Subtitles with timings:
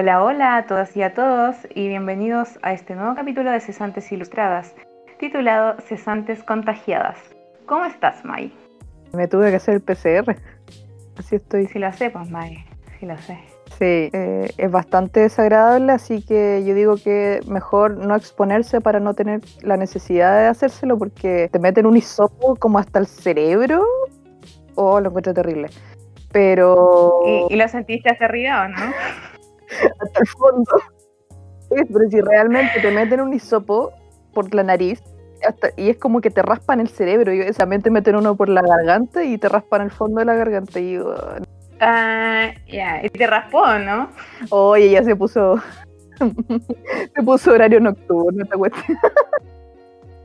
[0.00, 4.12] Hola, hola a todas y a todos y bienvenidos a este nuevo capítulo de Cesantes
[4.12, 4.72] Ilustradas,
[5.18, 7.18] titulado Cesantes Contagiadas.
[7.66, 8.52] ¿Cómo estás, Mai?
[9.12, 10.36] Me tuve que hacer el PCR,
[11.18, 11.66] así estoy.
[11.66, 12.64] Si lo sé, pues, Mai,
[13.00, 13.40] si lo sé.
[13.76, 19.14] Sí, eh, es bastante desagradable, así que yo digo que mejor no exponerse para no
[19.14, 23.84] tener la necesidad de hacérselo porque te meten un hisopo como hasta el cerebro.
[24.76, 25.70] Oh, lo encuentro terrible.
[26.30, 27.22] Pero.
[27.26, 28.76] ¿Y, y lo sentiste arriba o no?
[30.00, 30.72] hasta el fondo.
[31.70, 33.92] Pero si realmente te meten un hisopo
[34.32, 35.02] por la nariz
[35.46, 38.48] hasta- y es como que te raspan el cerebro, y también te meten uno por
[38.48, 40.80] la garganta y te raspan el fondo de la garganta.
[40.80, 41.14] Y oh,
[41.80, 44.08] Ah, ya, y te raspó, ¿no?
[44.50, 45.56] Oye, ya se puso.
[47.14, 48.98] se puso horario nocturno esta cuestión.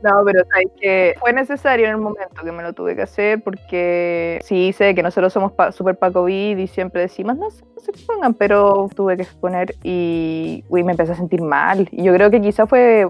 [0.04, 3.42] No, pero sabes que fue necesario en el momento que me lo tuve que hacer
[3.42, 7.64] porque sí sé que nosotros somos pa super para COVID y siempre decimos no, se-
[7.88, 11.88] expongan, pero tuve que exponer y uy, me empecé a sentir mal.
[11.90, 13.08] Y yo creo que quizá fue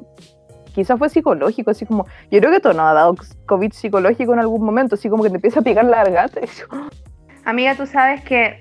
[0.72, 3.14] quizá fue psicológico, así como yo creo que todo nos ha dado
[3.46, 6.40] COVID psicológico en algún momento, así como que te empieza a picar la garganta.
[7.44, 8.60] Amiga, tú sabes que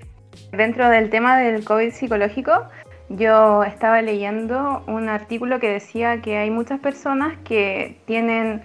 [0.52, 2.52] dentro del tema del COVID psicológico,
[3.08, 8.62] yo estaba leyendo un artículo que decía que hay muchas personas que tienen,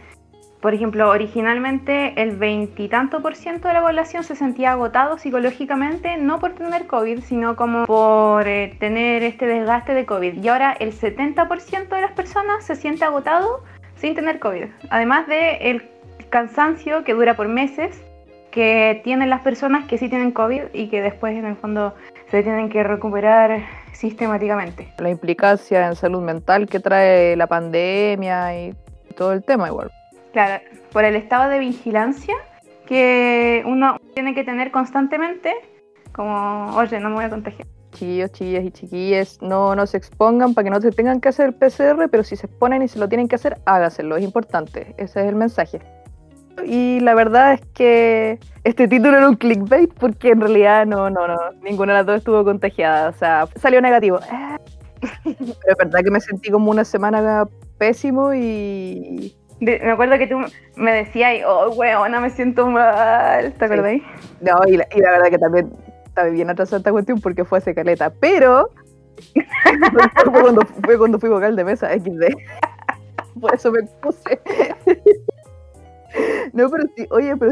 [0.61, 6.39] por ejemplo, originalmente el veintitanto por ciento de la población se sentía agotado psicológicamente, no
[6.39, 10.41] por tener COVID, sino como por eh, tener este desgaste de COVID.
[10.41, 13.63] Y ahora el 70% de las personas se siente agotado
[13.95, 14.65] sin tener COVID.
[14.89, 15.89] Además de el
[16.29, 18.01] cansancio que dura por meses
[18.51, 21.93] que tienen las personas que sí tienen COVID y que después en el fondo
[22.31, 24.93] se tienen que recuperar sistemáticamente.
[24.97, 28.75] la implicancia en salud mental que trae la pandemia y
[29.15, 29.91] todo el tema igual.
[30.31, 32.35] Claro, por el estado de vigilancia
[32.85, 35.53] que uno tiene que tener constantemente,
[36.11, 37.67] como, oye, no me voy a contagiar.
[37.91, 41.47] Chiquillos, chillas y chiquillas, no, no se expongan para que no se tengan que hacer
[41.47, 44.93] el PCR, pero si se exponen y se lo tienen que hacer, hágaselo, es importante,
[44.97, 45.81] ese es el mensaje.
[46.65, 51.27] Y la verdad es que este título era un clickbait porque en realidad no, no,
[51.27, 54.19] no, ninguna de las dos estuvo contagiada, o sea, salió negativo.
[55.23, 55.37] Pero
[55.67, 57.45] es verdad que me sentí como una semana
[57.77, 59.35] pésimo y...
[59.59, 60.37] De- me acuerdo que tú
[60.75, 64.03] me decías, oh, weona, me siento mal, ¿te acordáis?
[64.41, 65.73] No, y la, y la verdad que también
[66.05, 68.69] estaba bien atrasada esta cuestión porque fue hace caleta, pero
[70.31, 72.33] fue, cuando, fue cuando fui vocal de mesa XD.
[73.39, 74.39] Por eso me puse.
[76.53, 77.51] No, pero sí, oye, pero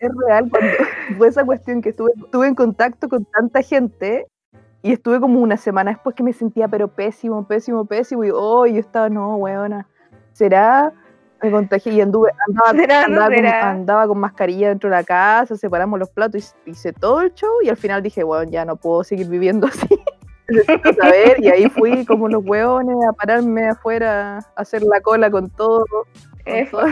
[0.00, 0.70] es real cuando
[1.18, 4.26] fue esa cuestión que estuve, estuve en contacto con tanta gente
[4.82, 8.66] y estuve como una semana después que me sentía pero pésimo, pésimo, pésimo y oh,
[8.66, 9.88] yo estaba, no, weona,
[10.32, 10.92] ¿será?
[11.42, 13.70] Me contagié y anduve, andaba, ¿Será, no andaba, con, será?
[13.70, 17.62] andaba con mascarilla dentro de la casa, separamos los platos, y hice todo el show
[17.62, 19.88] y al final dije, bueno, ya no puedo seguir viviendo así.
[20.48, 25.30] Necesito saber, y ahí fui como los hueones a pararme afuera, a hacer la cola
[25.30, 25.84] con todo,
[26.44, 26.90] con todos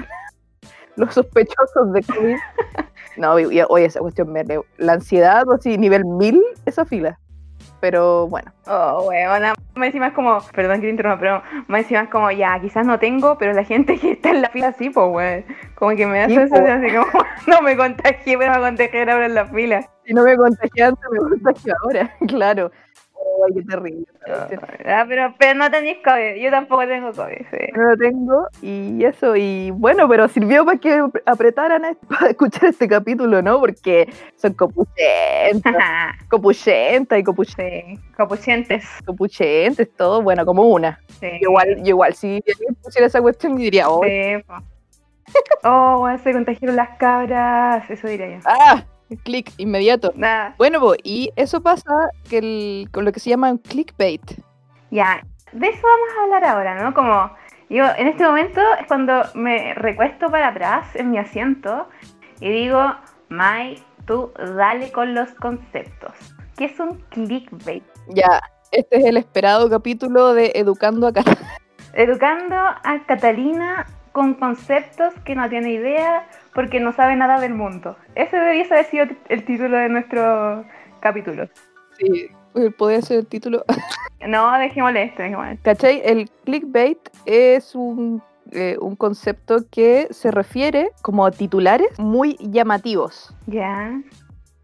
[0.97, 2.37] los sospechosos de COVID.
[3.17, 4.45] No, oye, esa cuestión, me,
[4.77, 7.19] la ansiedad, así, nivel 1000, esa fila.
[7.81, 9.55] Pero bueno, Oh, weona.
[9.75, 12.87] Más encima es como, perdón que te interrumpa, pero más encima es como, ya, quizás
[12.87, 15.45] no tengo, pero la gente que está en la fila sí, pues, weón.
[15.77, 19.27] Como que me da Sí, sensación así como, no me contagié, pero me contagié ahora
[19.27, 19.89] en la fila.
[20.05, 22.71] si no me contagié antes, me contagio ahora, claro.
[23.47, 24.07] Ay, qué terrible.
[24.87, 27.73] Ah, pero, pero no tenéis COVID, yo tampoco tengo COVID, sí.
[27.75, 32.71] no lo tengo y eso y bueno pero sirvió para que apretaran a- para escuchar
[32.71, 38.85] este capítulo no porque son copuchentas copuchentas y copuch- sí, copuchentes.
[39.05, 41.29] copuchentes todo bueno como una Sí.
[41.41, 44.55] Yo igual yo igual si alguien pusiera esa cuestión yo diría oh, Sí, po.
[45.65, 48.39] Oh, se contagiaron las cabras, eso diría yo.
[48.45, 48.85] ah
[49.25, 51.91] clic inmediato Nada, bueno y eso pasa
[52.29, 54.23] que el- con lo que se llama un clickbait
[54.91, 55.23] Ya,
[55.53, 56.93] de eso vamos a hablar ahora, ¿no?
[56.95, 57.31] Como
[57.69, 61.89] yo en este momento es cuando me recuesto para atrás en mi asiento
[62.41, 62.95] y digo,
[63.29, 66.13] Mai, tú dale con los conceptos.
[66.57, 67.83] ¿Qué es un clickbait?
[68.09, 68.41] ya
[68.73, 71.39] este es el esperado capítulo de educando a Cat-
[71.93, 77.99] Educando a Catalina con conceptos que no tiene idea porque no sabe nada del mundo.
[78.15, 80.65] Ese debiese haber sido el título de nuestro
[81.01, 81.51] capítulo.
[81.99, 83.63] sí eh, podría ser el título
[84.27, 85.59] No, dejémosle esto, dejémosle.
[85.61, 86.01] ¿Cachai?
[86.03, 88.23] El clickbait es un,
[88.53, 93.35] eh, un concepto que se refiere como a titulares muy llamativos.
[93.47, 94.01] Ya,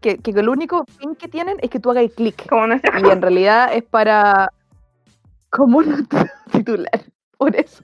[0.01, 2.49] Que, que el único fin que tienen es que tú hagas clic.
[2.49, 2.73] como.
[2.73, 4.51] Y en realidad es para...
[5.51, 6.07] como un
[6.51, 7.03] titular.
[7.37, 7.83] Por eso.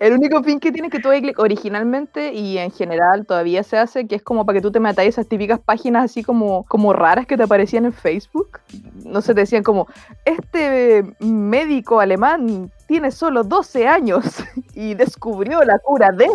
[0.00, 4.16] El único fin que tiene que tú originalmente y en general todavía se hace, que
[4.16, 7.36] es como para que tú te metas esas típicas páginas así como, como raras que
[7.36, 8.60] te aparecían en Facebook.
[9.04, 9.86] No sé, te decían como,
[10.24, 14.24] este médico alemán tiene solo 12 años
[14.74, 16.28] y descubrió la cura de...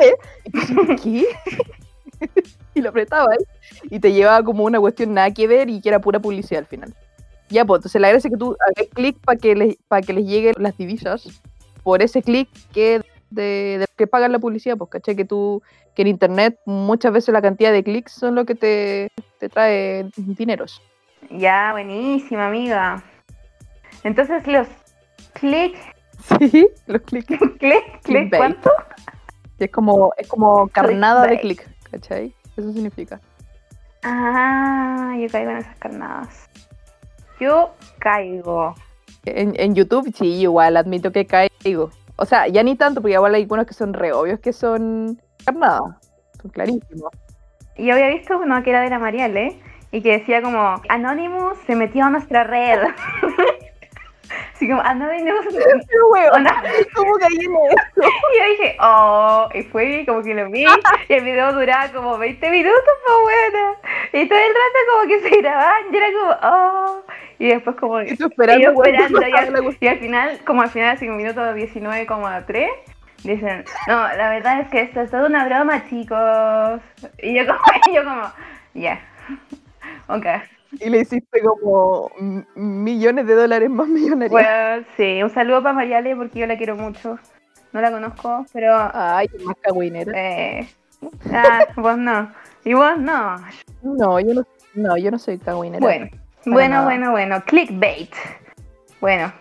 [1.02, 1.26] ¿Qué?
[2.74, 3.46] y lo apretaba ahí
[3.90, 6.68] y te llevaba como una cuestión nada que ver y que era pura publicidad al
[6.68, 6.94] final.
[7.50, 10.14] Ya, pues, entonces la gracia es que tú hagas clic para que, les, para que
[10.14, 11.28] les lleguen las divisas
[11.84, 15.62] por ese clic que de, que pagan la publicidad, pues, caché que tú,
[15.96, 20.10] que en internet muchas veces la cantidad de clics son lo que te, te trae
[20.16, 20.82] dineros.
[21.32, 23.04] Ya, buenísima, amiga.
[24.04, 24.68] Entonces los
[25.34, 25.80] clics.
[26.40, 27.28] Sí, los clics.
[27.60, 28.02] ¿Clic?
[28.04, 28.36] ¿Clic?
[28.36, 28.70] ¿Cuánto?
[29.58, 32.36] Es como, es como carnada de clic, ¿cachai?
[32.58, 33.22] Eso significa.
[34.04, 36.50] Ah, yo caigo en esas carnadas.
[37.40, 38.76] Yo caigo.
[39.26, 41.90] En, en YouTube sí, igual admito que caigo.
[42.22, 45.22] O sea, ya ni tanto, porque igual hay algunos que son re obvios que son
[45.46, 45.96] carnadas.
[46.42, 47.12] Son clarísimos.
[47.78, 49.58] Yo había visto uno que era de la Mariale
[49.92, 52.80] y que decía como Anonymous se metió a nuestra red.
[54.60, 55.46] Así como Anonymous.
[56.94, 57.80] ¿Cómo caí en eso?
[57.96, 60.66] Y yo dije, oh, y fue como que lo vi.
[61.08, 63.78] y el video duraba como 20 minutos, pues bueno.
[64.12, 67.04] Y todo el rato como que se grababan y era como, oh.
[67.40, 68.02] Y después como...
[68.02, 69.22] Y esperando, esperando
[69.80, 72.68] y, al, final, como al final, así un minuto 19,3,
[73.24, 76.82] dicen, no, la verdad es que esto es toda una broma, chicos.
[77.20, 77.60] Y yo como,
[77.90, 78.24] y yo como,
[78.74, 79.00] ya,
[80.10, 80.26] ok.
[80.72, 82.12] Y le hiciste como
[82.56, 84.32] millones de dólares más millonarios.
[84.32, 87.18] Bueno, sí, un saludo para Mariale porque yo la quiero mucho.
[87.72, 88.76] No la conozco, pero...
[88.94, 90.12] Ay, más cagüinera.
[90.16, 90.68] Eh,
[91.32, 92.32] ah, vos no.
[92.66, 93.36] Y vos no.
[93.84, 94.44] No, yo no,
[94.74, 95.80] no, yo no soy cagüinera.
[95.80, 96.10] Bueno.
[96.46, 97.44] Bueno, bueno, bueno.
[97.46, 98.12] Clickbait.
[99.02, 99.32] Bueno.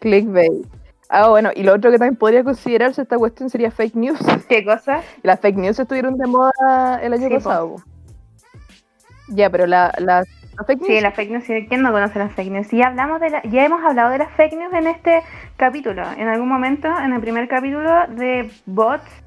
[0.00, 0.66] Clickbait.
[1.08, 4.20] Ah, bueno, y lo otro que también podría considerarse esta cuestión sería fake news.
[4.48, 5.02] ¿Qué cosa?
[5.22, 7.76] Las fake news estuvieron de moda el año pasado.
[9.30, 10.28] Ya, pero la, las
[10.66, 10.86] fake news.
[10.86, 11.44] Sí, las fake news.
[11.68, 12.68] ¿Quién no conoce las fake news?
[12.70, 15.22] Ya, hablamos de ya hemos hablado de las fake news en este
[15.56, 16.02] capítulo.
[16.16, 19.22] En algún momento, en el primer capítulo de bots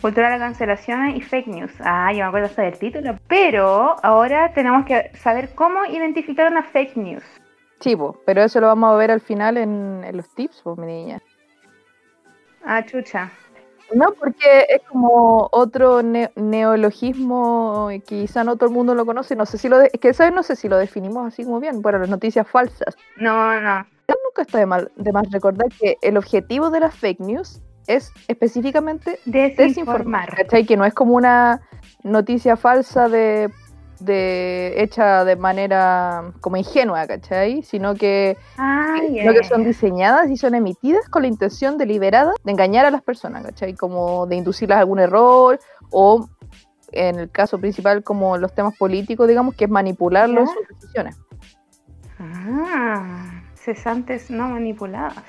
[0.00, 1.72] Cultura de la cancelación y fake news.
[1.80, 3.18] Ah, yo me acuerdo hasta del título.
[3.26, 7.24] Pero ahora tenemos que saber cómo identificar una fake news.
[7.80, 11.20] Sí, pero eso lo vamos a ver al final en, los tips, pues, mi niña.
[12.64, 13.30] Ah, chucha.
[13.94, 19.34] No, porque es como otro neologismo que quizá no todo el mundo lo conoce.
[19.34, 20.32] No sé si lo que ¿sabes?
[20.32, 21.80] no sé si lo definimos así como bien.
[21.80, 22.96] Bueno, las noticias falsas.
[23.16, 23.86] No, no.
[24.08, 28.12] Nunca está de, mal, de más recordar que el objetivo de las fake news es
[28.28, 30.34] específicamente desinformar.
[30.34, 30.64] ¿Cachai?
[30.64, 31.62] Que no es como una
[32.02, 33.50] noticia falsa de,
[34.06, 37.62] hecha de manera como ingenua, ¿cachai?
[37.62, 42.90] Sino que, que son diseñadas y son emitidas con la intención deliberada de engañar a
[42.90, 43.74] las personas, ¿cachai?
[43.74, 45.58] Como de inducirlas a algún error
[45.90, 46.28] o
[46.92, 51.16] en el caso principal como los temas políticos, digamos, que es manipularlos sus decisiones.
[52.18, 55.24] Ah, cesantes no manipuladas.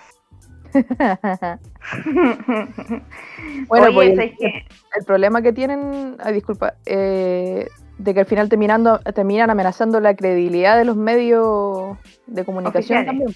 [3.67, 7.67] bueno, pues el, problema que tienen, ay, disculpa, eh,
[7.99, 13.35] de que al final terminando, terminan amenazando la credibilidad de los medios de comunicación también.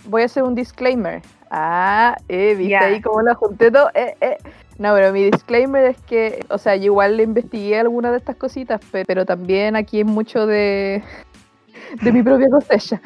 [0.05, 1.21] voy a hacer un disclaimer.
[1.49, 3.89] Ah, eh, viste ahí cómo la junté todo.
[3.93, 4.37] Eh, eh.
[4.79, 8.35] No, pero mi disclaimer es que, o sea, yo igual le investigué algunas de estas
[8.35, 11.03] cositas, pero también aquí es mucho de,
[12.01, 12.99] de mi propia cosecha.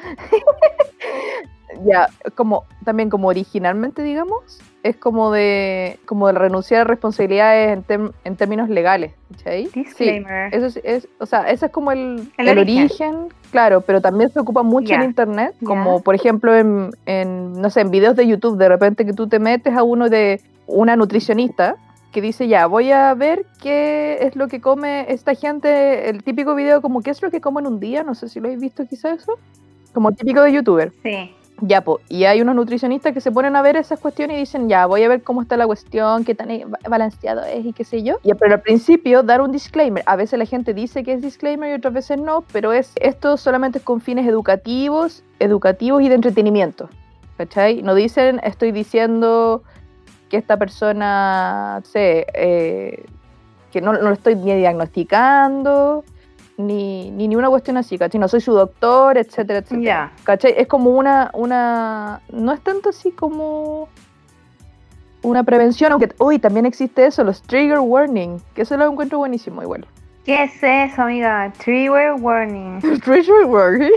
[1.86, 7.84] ya, como, también como originalmente, digamos, es como de, como de renunciar a responsabilidades en,
[7.86, 9.12] tem- en términos legales.
[9.44, 10.54] Sí, Disclaimer.
[10.54, 12.84] eso es, es- o sea, ese es como el, El el origen.
[12.86, 13.16] origen.
[13.52, 17.82] claro, pero también se ocupa mucho en internet, como por ejemplo en, en, no sé,
[17.82, 21.76] en videos de YouTube, de repente que tú te metes a uno de una nutricionista
[22.12, 26.56] que dice, ya, voy a ver qué es lo que come esta gente, el típico
[26.56, 28.62] video como qué es lo que come en un día, no sé si lo habéis
[28.62, 29.34] visto quizás eso,
[29.94, 30.92] como típico de youtuber.
[31.04, 31.32] Sí.
[31.62, 34.70] Ya, po, y hay unos nutricionistas que se ponen a ver esas cuestiones y dicen,
[34.70, 37.84] ya, voy a ver cómo está la cuestión, qué tan ba- balanceado es y qué
[37.84, 38.18] sé yo.
[38.24, 40.04] Ya, pero al principio dar un disclaimer.
[40.06, 43.38] A veces la gente dice que es disclaimer y otras veces no, pero es esto
[43.38, 46.90] solamente es con fines educativos, educativos y de entretenimiento.
[47.38, 47.82] ¿Cachai?
[47.82, 49.64] No dicen, estoy diciendo
[50.30, 53.06] que esta persona, sé, eh,
[53.72, 56.04] que no, no lo estoy ni diagnosticando,
[56.58, 58.20] ni, ni, ni una cuestión así, ¿cachai?
[58.20, 59.82] No soy su doctor, etcétera, etcétera.
[59.82, 60.12] Ya.
[60.24, 60.56] ¿Cachai?
[60.58, 62.22] Es como una, una.
[62.32, 63.88] No es tanto así como.
[65.22, 66.10] Una prevención, aunque.
[66.20, 69.86] Uy, también existe eso, los trigger warning, que eso lo encuentro buenísimo igual.
[70.26, 71.54] ¿Qué es eso, amiga?
[71.64, 72.82] Trigger warning.
[73.04, 73.92] Trigger warning.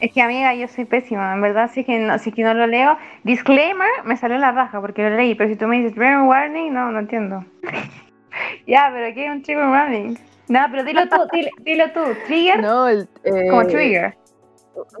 [0.00, 2.42] Es que, amiga, yo soy pésima, en verdad, si es que no, si es que
[2.42, 2.98] no lo leo.
[3.22, 6.72] Disclaimer, me salió la raja porque lo leí, pero si tú me dices trigger warning,
[6.72, 7.44] no, no entiendo.
[8.66, 10.18] ya, pero ¿qué es un trigger warning?
[10.52, 12.00] No, pero dilo tú, dilo, dilo tú.
[12.26, 13.08] Trigger, No, el.
[13.24, 14.14] eh, como trigger.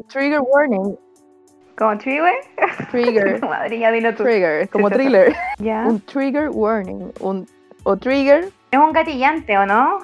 [0.08, 0.96] Trigger warning.
[1.76, 2.34] Como trigger.
[2.90, 3.40] Trigger.
[3.48, 4.22] Madre, ya dilo tú.
[4.22, 5.34] Trigger, como Sí, thriller.
[5.58, 5.84] Ya.
[5.86, 7.12] Un trigger warning.
[7.20, 7.46] Un,
[7.84, 8.48] o trigger.
[8.70, 9.98] Es un gatillante, ¿o no?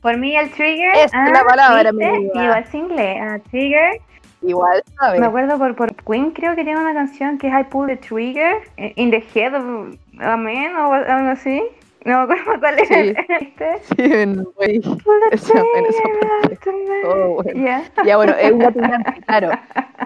[0.00, 0.94] Por mí el trigger.
[0.96, 2.04] Es la palabra, mi.
[2.04, 3.18] Igual es inglés.
[3.22, 4.00] Ah, trigger.
[4.42, 5.20] Igual, ¿sabes?
[5.20, 7.96] Me acuerdo por, por Queen, creo que tiene una canción que es I Pull the
[7.96, 11.62] Trigger eh, in the Head of a Man o algo así.
[12.04, 12.88] No me acuerdo cuál es.
[12.88, 13.14] Sí.
[13.40, 13.78] ¿Viste?
[13.84, 14.80] Sí, en, güey.
[15.30, 16.58] Esa- en esa parte.
[17.06, 17.64] Oh, bueno.
[17.64, 17.90] Ya.
[18.04, 19.50] Ya, bueno, es un gatillante, claro.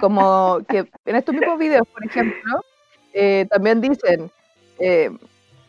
[0.01, 2.65] Como que en estos mismos videos, por ejemplo,
[3.15, 4.31] eh, también dicen,
[4.79, 5.11] eh,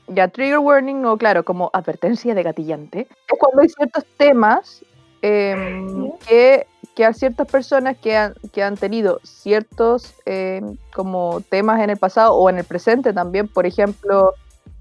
[0.08, 3.02] ya trigger warning o claro, como advertencia de gatillante.
[3.30, 4.84] Es cuando hay ciertos temas
[5.22, 6.66] em, que,
[6.96, 11.98] que a ciertas personas que han, que han tenido ciertos em, como temas en el
[11.98, 14.34] pasado o en el presente también, por ejemplo,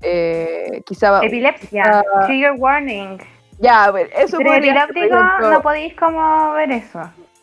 [0.07, 1.21] eh, quizá...
[1.25, 1.83] Epilepsia.
[2.15, 2.27] Ah.
[2.27, 3.19] Trigger warning.
[3.59, 5.17] Ya, a ver, eso Pero epiléptico
[5.51, 7.01] no podéis como ver eso.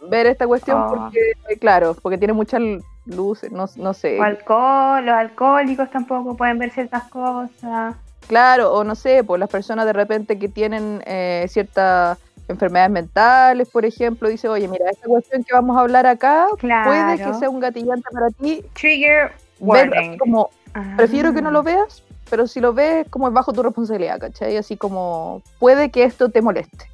[0.10, 0.88] ver esta cuestión Oh.
[0.90, 2.62] porque, eh, claro, porque tiene muchas
[3.06, 4.20] luces, no, no sé.
[4.20, 7.96] O alcohol, los alcohólicos tampoco pueden ver ciertas cosas.
[8.28, 12.18] Claro, o no sé, pues las personas de repente que tienen eh, ciertas
[12.48, 16.90] enfermedades mentales, por ejemplo, dice, oye, mira, esta cuestión que vamos a hablar acá Claro.
[16.90, 18.64] puede que sea un gatillante para ti.
[18.80, 20.18] Trigger Ver, warning.
[20.18, 20.50] como,
[20.96, 21.54] prefiero que no Ah.
[21.54, 22.04] lo veas,
[22.34, 24.58] pero si lo ves, como es bajo tu responsabilidad, ¿cachai?
[24.58, 26.88] Así como, puede que esto te moleste.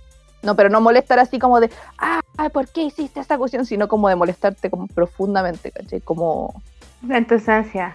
[0.43, 2.19] No, pero no molestar así como de, ah,
[2.51, 3.65] ¿por qué hiciste esta cuestión?
[3.65, 6.01] Sino como de molestarte como profundamente, ¿cachai?
[6.01, 6.61] Como,
[7.09, 7.93] En tu esencia.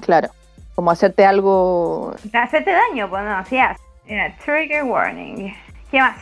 [0.00, 0.28] claro,
[0.74, 3.56] como hacerte algo Hacerte daño, pues no, sí.
[4.06, 5.50] Era trigger warning.
[5.90, 6.18] ¿Qué más?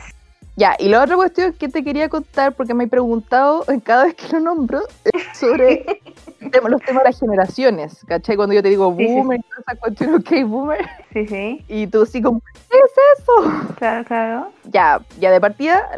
[0.54, 4.04] Ya, y la otra cuestión que te quería contar, porque me he preguntado en cada
[4.04, 5.84] vez que lo nombro, es sobre
[6.40, 8.36] el tema- los temas de las generaciones, ¿cachai?
[8.36, 11.64] Cuando yo te digo Sí, sí, boomer, y toda esa cuestión, ok, boomer, Sí, sí,
[11.68, 13.74] y tú así como, ¿qué es eso?
[13.76, 14.52] claro, claro.
[14.64, 15.88] Ya, ya de partida,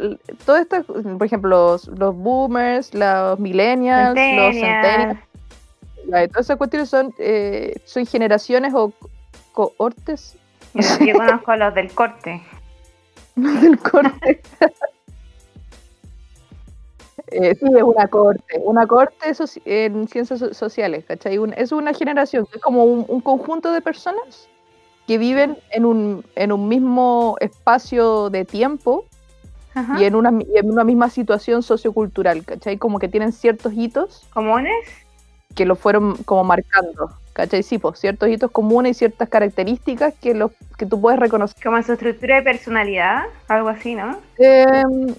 [0.45, 4.83] todo esto, por ejemplo, los, los boomers, los millennials, los Centennial.
[4.83, 5.19] centennials,
[6.09, 8.93] ya, todas esas cuestiones son, eh, son generaciones o
[9.53, 10.37] cohortes
[10.75, 12.43] Yo, yo conozco los del corte.
[13.37, 14.41] del corte.
[17.33, 19.33] Eh, sí, es una corte, una corte
[19.65, 21.39] en ciencias so- sociales, ¿cachai?
[21.39, 24.49] Un- es una generación, es como un, un conjunto de personas
[25.07, 29.05] que viven en un, en un mismo espacio de tiempo
[29.75, 30.01] Ajá.
[30.01, 32.77] y en, una, y en una misma situación sociocultural, ¿cachai?
[32.79, 34.73] Como que tienen ciertos hitos ¿Comunes?
[35.55, 37.63] que lo fueron como marcando, ¿cachai?
[37.63, 41.63] Sí, pues ciertos hitos comunes y ciertas características que, los, que tú puedes reconocer.
[41.63, 44.19] Como en su estructura de personalidad, algo así, ¿no?
[44.39, 44.65] Eh,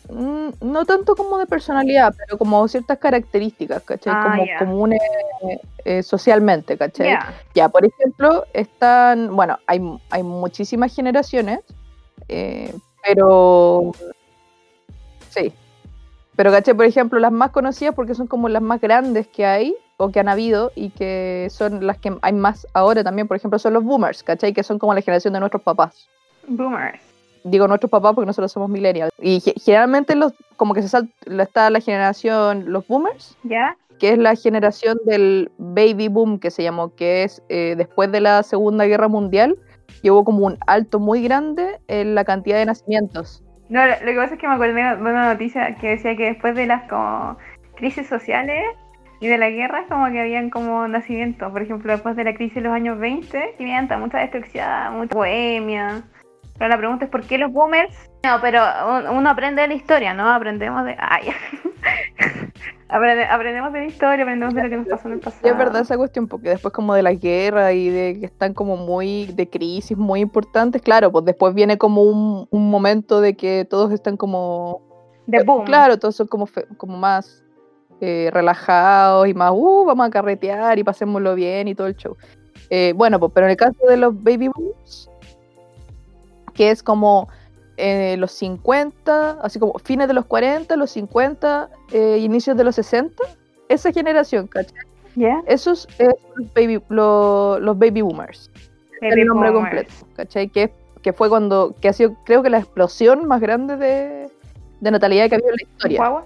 [0.10, 4.14] mm, no tanto como de personalidad, pero como ciertas características, ¿cachai?
[4.16, 5.02] Ah, como comunes
[5.86, 7.08] eh, socialmente, ¿cachai?
[7.08, 7.34] Ya.
[7.54, 11.60] Ya, por ejemplo, están, bueno, hay, hay muchísimas generaciones,
[12.28, 12.74] eh,
[13.06, 13.92] pero
[15.30, 15.54] sí.
[16.36, 16.74] Pero, ¿cachai?
[16.74, 20.20] Por ejemplo, las más conocidas porque son como las más grandes que hay o que
[20.20, 23.84] han habido y que son las que hay más ahora también, por ejemplo, son los
[23.84, 24.52] boomers, ¿cachai?
[24.54, 26.08] Que son como la generación de nuestros papás
[26.48, 27.00] Boomers.
[27.44, 29.12] digo nuestros papás porque nosotros somos millennials.
[29.20, 33.78] Y ge- generalmente los, como que se sal- está la generación, los boomers, ¿Ya?
[34.00, 38.22] que es la generación del baby boom que se llamó, que es eh, después de
[38.22, 39.56] la Segunda Guerra Mundial,
[40.02, 43.43] y hubo como un alto muy grande en la cantidad de nacimientos.
[43.70, 46.56] No, lo, que pasa es que me acordé de una noticia que decía que después
[46.56, 47.38] de las como
[47.76, 48.64] crisis sociales,
[49.20, 51.52] Y de la guerra como que habían como nacimientos.
[51.52, 55.16] Por ejemplo, después de la crisis de los años 20, que había mucha destrucción, mucha
[55.16, 56.04] bohemia.
[56.58, 57.94] Pero la pregunta es ¿por qué los boomers?
[58.24, 58.62] No, pero
[59.12, 60.30] uno aprende de la historia, ¿no?
[60.30, 60.96] Aprendemos de...
[61.00, 61.30] Ay,
[62.88, 65.48] aprendemos de la historia, aprendemos de lo que nos pasó en el pasado.
[65.48, 68.78] es verdad esa cuestión, porque después como de la guerra y de que están como
[68.78, 73.66] muy de crisis muy importantes, claro, pues después viene como un, un momento de que
[73.70, 74.82] todos están como...
[75.26, 75.66] De eh, boom.
[75.66, 77.44] Claro, todos son como, como más
[78.00, 82.18] eh, relajados y más, uh, vamos a carretear y pasémoslo bien y todo el show.
[82.70, 85.10] Eh, bueno, pues, pero en el caso de los baby boomers,
[86.54, 87.28] que es como
[87.78, 92.76] eh, los 50, así como fines de los 40, los 50, eh, inicios de los
[92.76, 93.24] 60,
[93.70, 94.78] esa generación, ¿cachai?
[95.16, 95.42] ¿Ya?
[95.48, 98.50] Esos son los baby, lo- los baby boomers.
[99.02, 99.76] Baby el nombre boomers.
[99.88, 100.50] completo, ¿cachai?
[100.50, 104.30] Que, que fue cuando, que ha sido creo que la explosión más grande de,
[104.80, 105.98] de natalidad que ha habido en la historia.
[106.00, 106.26] ¿Guagua?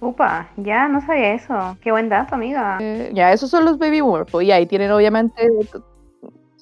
[0.00, 1.76] Upa, ya no sabía eso.
[1.80, 2.78] Qué buen dato, amiga.
[2.80, 5.48] Eh, ya, esos son los baby boomers, pues ya, y tienen obviamente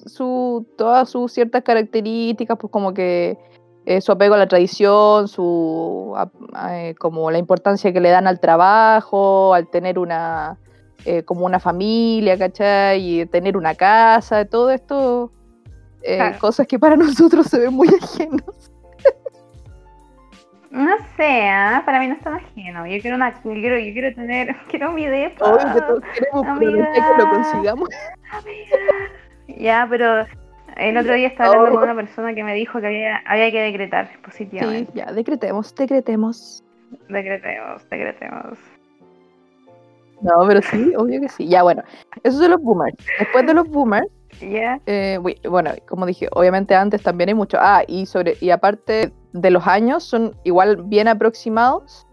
[0.06, 3.38] su, todas sus ciertas características, pues como que
[3.86, 6.14] eh, su apego a la tradición, su
[6.68, 10.58] eh, como la importancia que le dan al trabajo, al tener una
[11.06, 13.20] eh, como una familia, ¿cachai?
[13.20, 15.32] Y tener una casa, todo esto,
[16.02, 16.38] eh, Claro.
[16.38, 18.70] cosas que para nosotros se ven muy ajenos.
[20.70, 21.82] No sé, ¿ah?
[21.84, 22.86] para mí no es tan ajeno.
[22.86, 25.44] Yo quiero una, yo quiero, yo quiero tener, quiero mi depa.
[25.46, 27.74] Obvio que todos queremos, pero que lo amiga.
[29.58, 30.26] Ya, pero
[30.76, 31.80] el otro día estaba hablando Oh.
[31.80, 34.92] con una persona que me dijo que había, había que decretar Sí, positivamente.
[34.94, 36.64] ya, decretemos, decretemos.
[37.08, 38.58] Decretemos, decretemos.
[40.22, 41.48] No, pero sí, obvio que sí.
[41.48, 41.82] Ya, bueno,
[42.22, 42.96] esos son los boomers.
[43.18, 44.06] Después de los boomers,
[44.40, 47.58] Ya, eh, bueno, como dije, obviamente antes también hay mucho.
[47.60, 52.06] Ah, y sobre y aparte de los años son igual bien aproximados,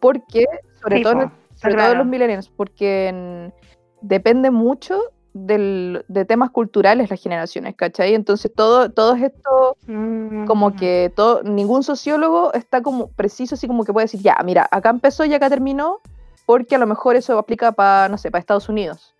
[0.00, 0.46] porque
[0.82, 1.90] sobre Sí, todo, po, sobre claro.
[1.90, 3.52] todo los millennials, porque en-
[4.00, 5.00] depende mucho
[5.32, 8.14] del, de temas culturales las generaciones, ¿cachai?
[8.14, 10.46] Entonces todo, todo esto Mm.
[10.46, 14.68] como que todo, ningún sociólogo está como preciso, así como que puede decir, ya, mira,
[14.70, 16.00] acá empezó y acá terminó,
[16.46, 19.14] porque a lo mejor eso aplica para, no sé, para Estados Unidos.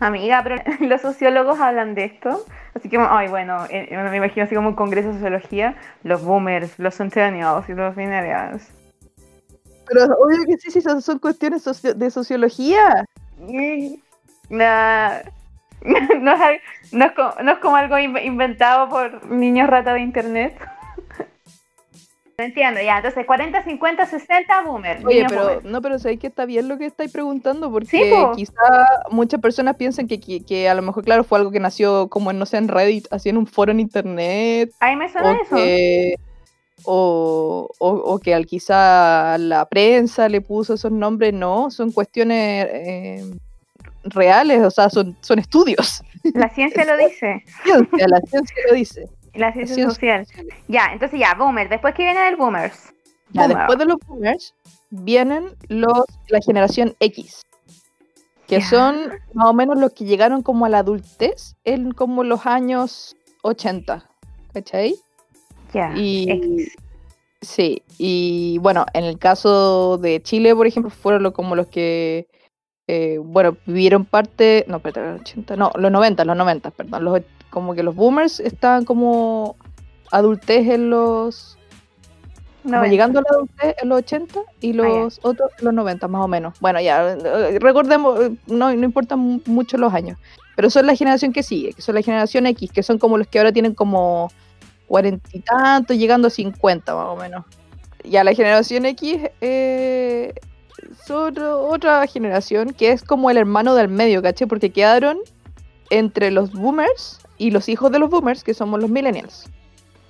[0.00, 2.44] Amiga, pero los sociólogos hablan de esto.
[2.74, 5.76] Así que, ay, bueno, eh, me imagino así como un congreso de sociología.
[6.02, 8.68] Los boomers, los centennials y los millennials.
[9.86, 13.04] Pero obvio que sí, sí, son, son cuestiones de sociología.
[14.50, 16.60] No, es,
[16.92, 20.56] no es co- no es como algo in- inventado por niños rata de internet.
[22.38, 22.96] Entiendo, ya.
[22.96, 25.06] Entonces, 40, 50, 60 boomer.
[25.06, 25.64] Oye, pero boomer.
[25.66, 28.32] no, pero sabéis que está bien lo que estáis preguntando, porque Sí, po.
[28.34, 28.52] quizá
[29.10, 32.30] muchas personas piensan que, que, que a lo mejor, claro, fue algo que nació como
[32.30, 35.42] en, no sé, en Reddit, así en un foro en internet, Ahí me suena o
[35.42, 35.54] eso.
[35.56, 36.14] que,
[36.84, 42.66] o, o- o que al quizá la prensa le puso esos nombres, no, son cuestiones
[42.70, 43.24] eh,
[44.04, 46.02] reales, o sea, son, son estudios.
[46.34, 47.42] La ciencia lo dice.
[47.64, 49.08] Ciencia, la ciencia lo dice.
[49.34, 50.26] La ciencia Ciencia social.
[50.68, 51.68] Ya, entonces ya, boomer.
[51.68, 52.92] Después que viene del boomers.
[53.30, 53.56] Ya, Boomer.
[53.58, 54.54] después de los boomers
[54.90, 57.42] vienen los la generación X,
[58.46, 62.46] que son más o menos los que llegaron como a la adultez en como los
[62.46, 64.08] años 80,
[64.52, 64.94] ¿cachai?
[65.72, 65.92] Ya.
[65.96, 66.76] Y X.
[67.40, 72.28] sí, y bueno, en el caso de Chile, por ejemplo, fueron lo- como los que
[72.86, 77.20] eh, bueno, vivieron parte, no, espérate, los 80, no, los 90, los 90, perdón, los,
[77.50, 79.56] como que los boomers estaban como
[80.10, 81.56] adultez en los
[82.62, 84.82] como llegando a la adultez en los 80 y ya.
[84.82, 86.58] los otros en los 90 más o menos.
[86.60, 87.14] Bueno, ya,
[87.60, 90.18] recordemos, no, no importan mu- mucho los años,
[90.56, 93.26] pero son la generación que sigue, que son la generación X, que son como los
[93.26, 94.30] que ahora tienen como
[94.86, 97.44] cuarenta y tantos, llegando a 50 más o menos.
[98.02, 100.32] Ya la generación X eh,
[101.06, 104.46] son o- otra generación que es como el hermano del medio, ¿caché?
[104.46, 105.18] Porque quedaron
[105.90, 109.44] entre los boomers y los hijos de los boomers, que somos los millennials.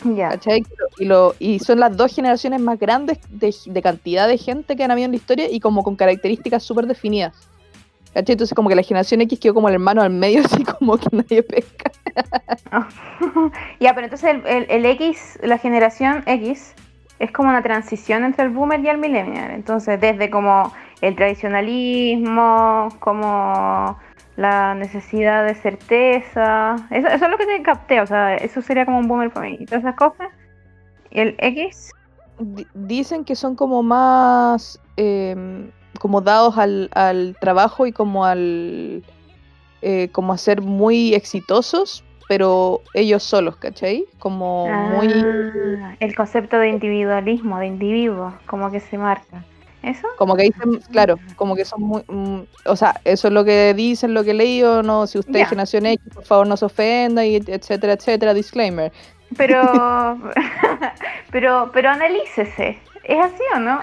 [0.04, 0.30] Ya.
[0.30, 0.62] ¿cachai?
[0.98, 4.84] Y, lo, y son las dos generaciones más grandes de, de cantidad de gente que
[4.84, 7.34] han habido en la historia y como con características súper definidas.
[8.12, 8.34] ¿Cachai?
[8.34, 11.08] Entonces como que la generación X quedó como el hermano al medio, así como que
[11.10, 11.90] nadie pesca.
[13.80, 16.74] ya, pero entonces el, el- el X, la generación X,
[17.18, 19.50] es como una transición entre el boomer y el millennial.
[19.52, 23.98] Entonces, desde como el tradicionalismo, como
[24.36, 26.76] la necesidad de certeza.
[26.90, 29.56] Eso, es lo que te capté, o sea, eso sería como un boomer para mí.
[29.60, 30.28] Y todas esas cosas.
[31.10, 31.90] Y el X,
[32.38, 39.04] Di- Dicen que son como más em, como dados al, al trabajo y como al
[39.82, 44.04] eh, como a ser muy exitosos, pero ellos solos, ¿cachai?
[44.18, 45.08] Como muy
[45.82, 49.44] Ah, el concepto de individualismo, de individuo, como que se marca.
[49.82, 50.08] ¿Eso?
[50.16, 53.74] Como que dicen, claro, como que son muy, mm, o sea, eso es lo que
[53.74, 56.64] dicen, lo que he leído, no, si usted es generación X, por favor no se
[56.64, 58.90] ofenda, y etcétera, etcétera, disclaimer.
[59.36, 59.60] Pero,
[61.30, 62.78] pero, pero analícese.
[63.04, 63.80] ¿Es así o no?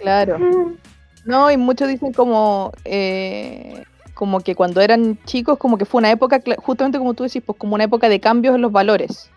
[0.00, 0.38] Claro.
[1.24, 3.84] No, y muchos dicen como, eh,
[4.18, 7.56] como que cuando eran chicos, como que fue una época, justamente como tú decís, pues
[7.56, 9.30] como una época de cambios en los valores.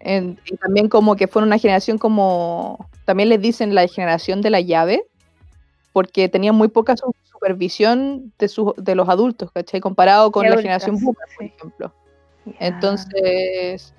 [0.00, 4.50] En- y también como que fueron una generación como, también les dicen la generación de
[4.50, 5.04] la llave,
[5.92, 9.80] porque tenían muy poca su- supervisión de, sus de los adultos, ¿cachai?
[9.80, 11.92] Comparado con la generación boomer, por ejemplo.
[12.58, 13.94] Entonces,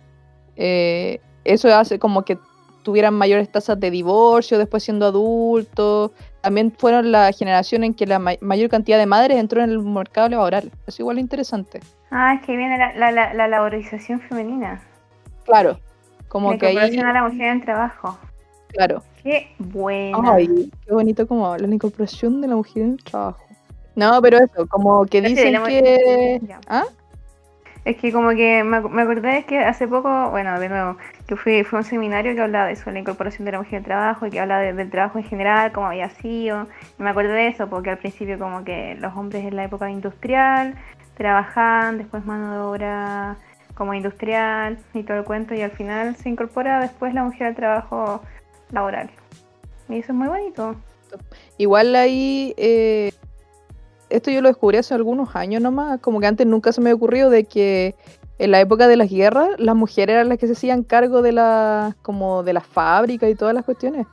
[0.58, 2.38] eh, eso hace como que
[2.84, 6.12] tuvieran mayores tasas de divorcio después siendo adultos.
[6.44, 9.80] También fueron la generación en que la ma- mayor cantidad de madres entró en el
[9.80, 10.70] mercado laboral.
[10.86, 11.80] Es igual interesante.
[12.12, 14.82] Ah, es que viene la, la, la, la laborización femenina.
[15.46, 15.80] Claro,
[16.28, 18.18] como la que ahí, a la mujer en trabajo.
[18.68, 19.02] claro.
[19.24, 20.34] Qué buena.
[20.34, 23.42] Ay, qué bonito como habla la incorporación de la mujer en el trabajo.
[23.96, 26.42] No, pero eso, como que sí, dicen que...
[26.46, 26.60] Ya.
[26.68, 26.84] ¿Ah?
[27.86, 30.98] Es que como que me, ac- me acordé de que hace poco, bueno, de nuevo,
[31.28, 33.84] que fui, fue un seminario que hablaba de eso, la incorporación de la mujer al
[33.84, 36.68] trabajo y que hablaba de- del trabajo en general, cómo había sido.
[36.98, 39.90] Y me acordé de eso porque al principio como que los hombres en la época
[39.90, 40.76] industrial
[41.16, 43.36] trabajaban, después mano de obra
[43.76, 47.56] como industrial y todo el cuento y al final se incorpora después la mujer al
[47.56, 48.22] trabajo
[48.72, 49.10] laboral.
[49.90, 50.76] Y eso es muy bonito.
[51.58, 53.12] Igual ahí, eh,
[54.16, 57.30] esto yo lo descubrí hace algunos años nomás, como que antes nunca se me ocurrido
[57.30, 57.96] de que
[58.40, 61.32] en la época de las guerras las mujeres eran las que se hacían cargo de
[61.32, 64.08] la, como de las fábricas y todas las cuestiones,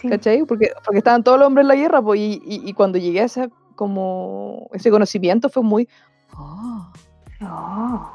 [0.00, 0.08] Sí.
[0.08, 0.44] ¿cachai?
[0.44, 3.20] Porque, porque estaban todos los hombres en la guerra, pues, y, y- y cuando llegué
[3.20, 5.88] a ese, como, ese conocimiento fue muy...
[6.34, 6.92] "Ah".
[7.42, 8.10] Oh.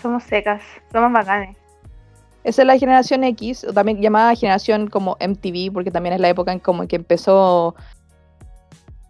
[0.00, 0.62] Somos secas,
[0.92, 1.56] somos bacanes.
[2.44, 6.28] Esa es la generación X, o también llamada generación como MTV, porque también es la
[6.28, 7.74] época en como que empezó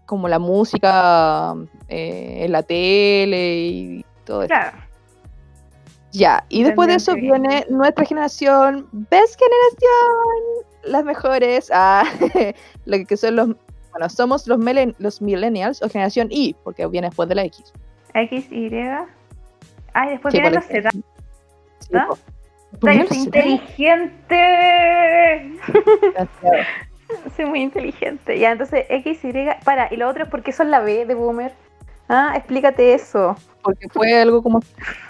[0.08, 1.54] como la música
[1.88, 4.48] eh, en la tele y todo eso.
[4.48, 4.78] Claro.
[6.12, 12.04] Ya, y después de eso viene nuestra generación, Best Generación, las mejores, ah,
[12.86, 13.48] lo que son los,
[13.90, 17.70] bueno, somos los, millennials o generación Y, porque viene después de la X.
[18.14, 18.70] X, Y.
[19.92, 20.88] Ay, después Sí, vienen los Z.
[21.92, 22.06] ¿Ah?
[22.08, 22.18] po.
[22.70, 23.46] Después viene ¡Soy los Z.
[23.46, 24.38] inteligente!
[27.36, 28.38] Soy muy inteligente.
[28.38, 29.32] Ya, entonces X, Y.
[29.64, 31.52] Para, y lo otro es porque son la B de Boomer.
[32.08, 33.36] Ah, explícate eso.
[33.62, 34.60] porque fue algo como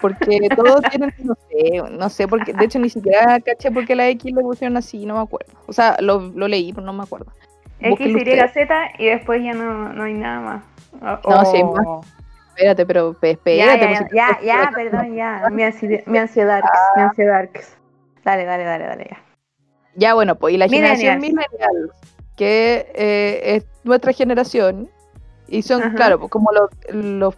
[0.01, 3.95] porque todos tienen no sé no sé porque de hecho ni siquiera caché por qué
[3.95, 6.91] la X le pusieron así no me acuerdo o sea lo, lo leí pero no
[6.91, 7.31] me acuerdo
[7.79, 8.47] X, Y.
[8.49, 10.63] Z y después ya no, no hay nada más.
[11.01, 12.01] No, sí hay oh.
[12.49, 15.49] espérate pero pe- Ya, espérate ya, pues, ya, si- ya, ya, perdón, ya.
[15.49, 16.63] Mi ansiedad, mi ansiedad,
[16.97, 17.49] mi ansiedad.
[18.25, 19.28] Dale, dale, dale, dale, ya.
[19.95, 21.91] Ya bueno pues y la generación millennial
[22.35, 24.89] que eh, es nuestra generación
[25.47, 25.95] y son Ajá.
[25.95, 27.35] claro pues, como los los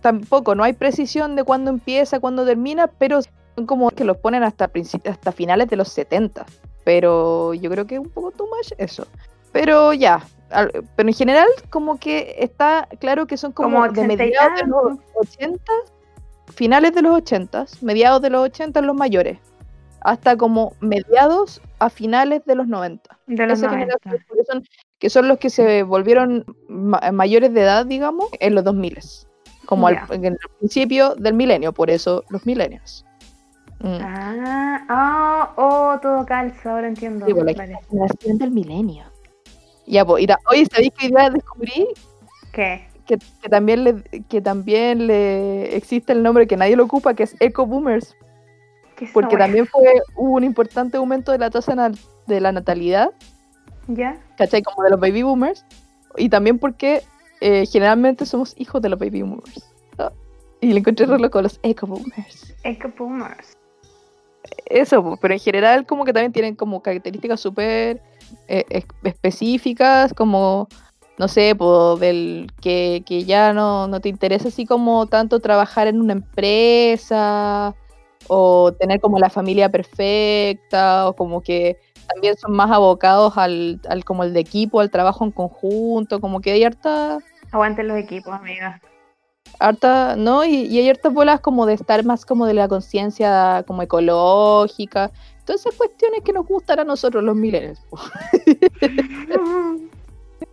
[0.00, 4.42] tampoco no hay precisión de cuándo empieza cuándo termina pero son como que los ponen
[4.42, 4.70] hasta
[5.08, 6.44] hasta finales de los 70
[6.84, 9.06] pero yo creo que es un poco too much eso
[9.52, 10.20] pero ya
[10.50, 14.16] al- pero en general como que está claro que son como, Como de 80 y
[14.16, 15.02] mediados de los tanto.
[15.16, 15.72] 80
[16.54, 19.38] finales de los 80 mediados de los 80 los mayores
[20.00, 23.98] hasta como mediados a finales de los 90 De los esa 90.
[24.02, 24.62] generación que son,
[24.98, 28.98] que son los que se volvieron ma- mayores de edad, digamos, en los 2000
[29.66, 30.06] como al, Ya.
[30.14, 33.04] en el principio del milenio, por eso los milenios.
[33.80, 33.98] Mm.
[34.00, 37.26] Ah, ah, oh, todo calza, ahora entiendo.
[37.26, 37.78] Sí, pues, la Vale.
[37.90, 39.04] generación del milenio.
[39.86, 41.86] Ya, pues, oye, ¿sabéis que día descubrí
[42.52, 42.86] ¿Qué?
[43.06, 47.24] que, que también le, que también le existe el nombre que nadie lo ocupa, que
[47.24, 48.16] es Eco Boomers?
[48.96, 49.82] ¿Qué es esa Porque también fue
[50.16, 51.90] hubo un importante aumento de la tasa
[52.26, 53.10] de la natalidad
[53.88, 54.18] ¿Ya?
[54.38, 54.62] ¿cachai?
[54.62, 55.64] Como de los baby boomers.
[56.16, 57.02] Y también porque
[57.40, 59.70] eh, generalmente somos hijos de los baby boomers.
[60.60, 62.54] Y le encontré re loco los eco boomers.
[62.62, 63.52] Eco Boomers.
[64.66, 68.00] Eso, pero en general como que también tienen como características súper
[68.48, 70.68] eh, es- específicas, como,
[71.18, 75.86] no sé, po, del que, que ya no, no te interesa así como tanto trabajar
[75.88, 77.74] en una empresa
[78.28, 81.78] o tener como la familia perfecta o como que
[82.12, 86.40] también son más abocados al, al como el de equipo, al trabajo en conjunto, como
[86.40, 87.18] que hay harta,
[87.50, 88.80] Aguanten los equipos, amiga.
[89.58, 90.44] harta, ¿no?
[90.44, 95.10] Y, y hay hartas bolas como de estar más como de la conciencia como ecológica,
[95.44, 97.80] todas esas cuestiones que nos gustan a nosotros los millennials.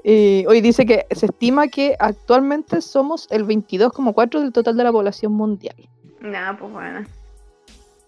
[0.04, 4.92] Y hoy dice que se estima que actualmente somos el 22,4 del total de la
[4.92, 5.76] población mundial.
[6.22, 7.06] Nada, pues bueno.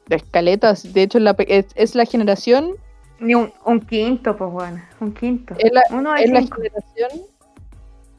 [0.08, 2.76] De escaletas, de hecho es la, es, es la generación
[3.20, 5.56] Ni un, un quinto, pues bueno, un quinto.
[5.58, 7.22] Es la, Uno es la generación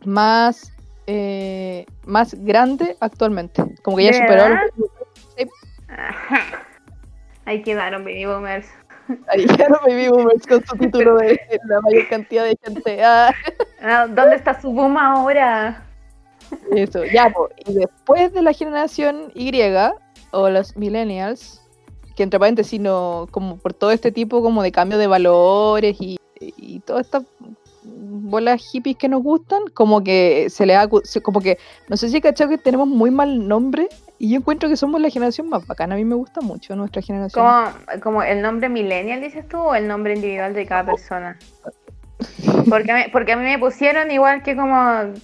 [0.04, 0.72] más,
[1.06, 3.62] eh, más grande actualmente.
[3.82, 5.50] Como que ya ¿De superó los?
[5.88, 6.62] Ajá.
[7.44, 8.66] Ahí quedaron baby boomers.
[9.28, 13.04] Ahí no Baby Boomers con su título de la mayor cantidad de gente.
[13.04, 13.32] Ah,
[13.82, 15.82] Ah, ¿Dónde está su boom ahora?
[16.74, 17.50] eso, ya, po.
[17.66, 19.52] Y después de la generación Y,
[20.30, 21.62] o los millennials,
[22.16, 26.16] que entre paréntesis, no, como por todo este tipo como de cambio de valores y,
[26.40, 27.24] y todas estas
[27.82, 30.88] bolas hippies que nos gustan, como que se le ha,
[31.22, 34.76] como que, no sé si cachado que tenemos muy mal nombre, y yo encuentro que
[34.76, 37.44] somos la generación más bacana, a mí me gusta mucho nuestra generación.
[37.44, 41.38] ¿Como, como el nombre millennial dices tú o el nombre individual de cada persona?
[42.70, 44.78] Porque, a mí- porque a mí me pusieron igual que como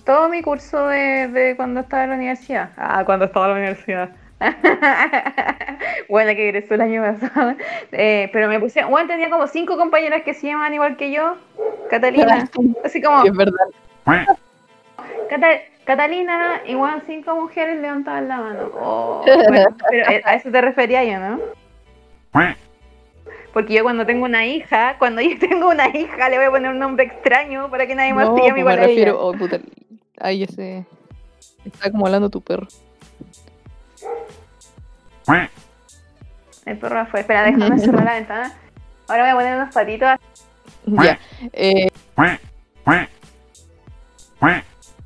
[0.05, 2.70] todo mi curso de, de cuando estaba en la universidad.
[2.76, 4.11] Ah, cuando estaba en la universidad.
[6.09, 7.55] bueno, que egresó el año pasado.
[7.92, 11.37] Eh, pero me pusieron, bueno, tenía como cinco compañeras que se llaman igual que yo.
[11.90, 12.48] Catalina.
[12.85, 13.64] Así como, Sí, es verdad.
[15.29, 18.70] Cata- Catalina, igual cinco mujeres levantaban la mano.
[18.74, 21.40] Oh, bueno, pero eh, a eso te refería yo, ¿no?
[23.53, 26.70] Porque yo cuando tengo una hija, cuando yo tengo una hija, le voy a poner
[26.70, 29.12] un nombre extraño para que nadie más No, se llame pues igual me a refiero,
[29.12, 29.20] ella.
[29.20, 29.59] oh, puta,
[30.20, 30.85] ahí ese
[31.64, 32.68] está como hablando tu perro.
[36.66, 37.20] El perro fue.
[37.20, 38.52] Espera, déjame cerrar la ventana.
[39.09, 40.18] Ahora voy a poner unos patitos.
[40.87, 41.18] Ya.
[41.52, 41.88] Eh,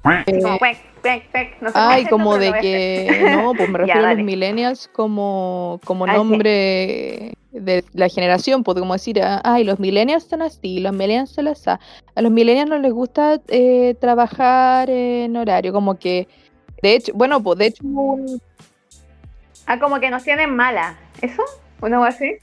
[0.05, 1.63] Así como cuec, cuec, cuec.
[1.63, 4.89] No sé cómo ay, como de que no, pues me Ya, refiero a los millennials
[4.89, 6.13] como como sí.
[6.13, 11.31] nombre de la generación, pues como decir, ah, ay, los millennials son así, los millennials
[11.31, 11.71] son así.
[11.71, 16.29] A los millennials no les gusta eh, trabajar en horario, como que
[16.83, 18.43] de hecho, bueno, pues de hecho hubo un,
[19.67, 20.97] Ah, como que nos tienen mala.
[21.21, 21.43] ¿Eso?
[21.81, 22.37] ¿Una cosa así?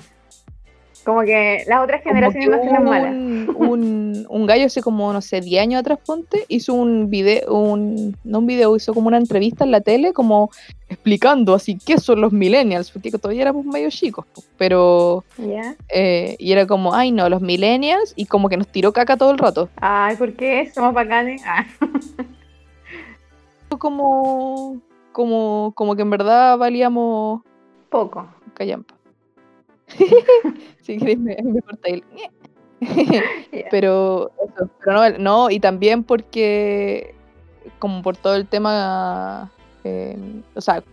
[1.03, 3.09] Como que las otras generaciones nos tienen hubo mala.
[3.09, 8.39] un, gallo hace como, no sé, 10 años atrás, ponte, hizo un video, un, no
[8.39, 10.51] un video, hizo como una entrevista en la tele, como
[10.89, 14.25] explicando así qué son los millennials, porque todavía éramos medio chicos,
[14.57, 15.75] pero, ¿Ya?
[15.89, 19.31] eh, y era como, ay no, los millennials, y como que nos tiró caca todo
[19.31, 19.69] el rato.
[19.77, 20.69] Ay, ¿por qué?
[20.73, 21.41] Somos bacanes.
[21.45, 21.65] Ah.
[23.79, 27.41] Como, como, como que en verdad valíamos
[27.89, 28.27] Poco.
[28.53, 28.95] callampa.
[30.81, 32.03] si queréis me, me cortáis el-
[33.11, 33.23] Ya.
[33.69, 37.13] Pero, eso, pero no, no, y también porque,
[37.77, 39.51] como por todo el tema,
[39.83, 40.17] eh,
[40.55, 40.83] o sea,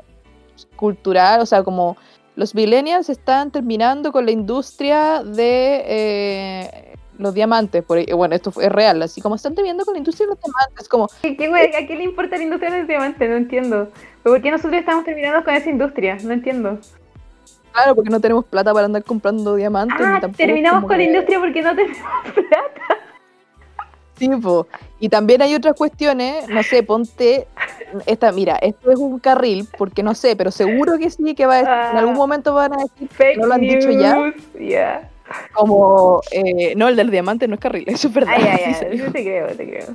[0.76, 1.96] cultural, o sea, como
[2.36, 8.52] los millennials están terminando con la industria de eh, los diamantes, por, ahí- bueno, esto
[8.60, 11.86] es real, así como están terminando con la industria de los diamantes, como, ¿Qué- ¿A
[11.86, 13.28] qué le importa la industria del diamante?
[13.28, 13.88] No entiendo.
[14.22, 16.16] ¿Pero ¿Por qué nosotros estamos terminando con esa industria?
[16.22, 16.78] No entiendo.
[17.72, 19.98] claro, porque no tenemos plata para andar comprando diamantes.
[20.00, 21.98] Ah, terminamos con la que- industria porque no tenemos
[22.34, 22.96] plata.
[24.16, 24.66] Sí, po.
[24.98, 27.46] y también hay otras cuestiones, no sé, ponte,
[28.04, 31.54] esta, mira, esto es un carril, porque no sé, pero seguro que sí, que va
[31.58, 32.18] a en algún Ah.
[32.18, 34.16] momento van a decir, Fake ¿No lo han dicho ya?
[34.16, 34.34] news.
[35.52, 38.36] Como, eh, no, el del diamante no es carril, eso es verdad.
[38.92, 39.86] Yo te creo, te creo.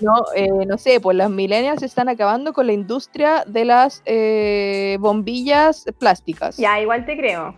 [0.00, 4.98] No, eh, no sé, pues las millennials están acabando con la industria de las eh,
[5.00, 6.56] bombillas plásticas.
[6.58, 7.54] Ya, igual te creo.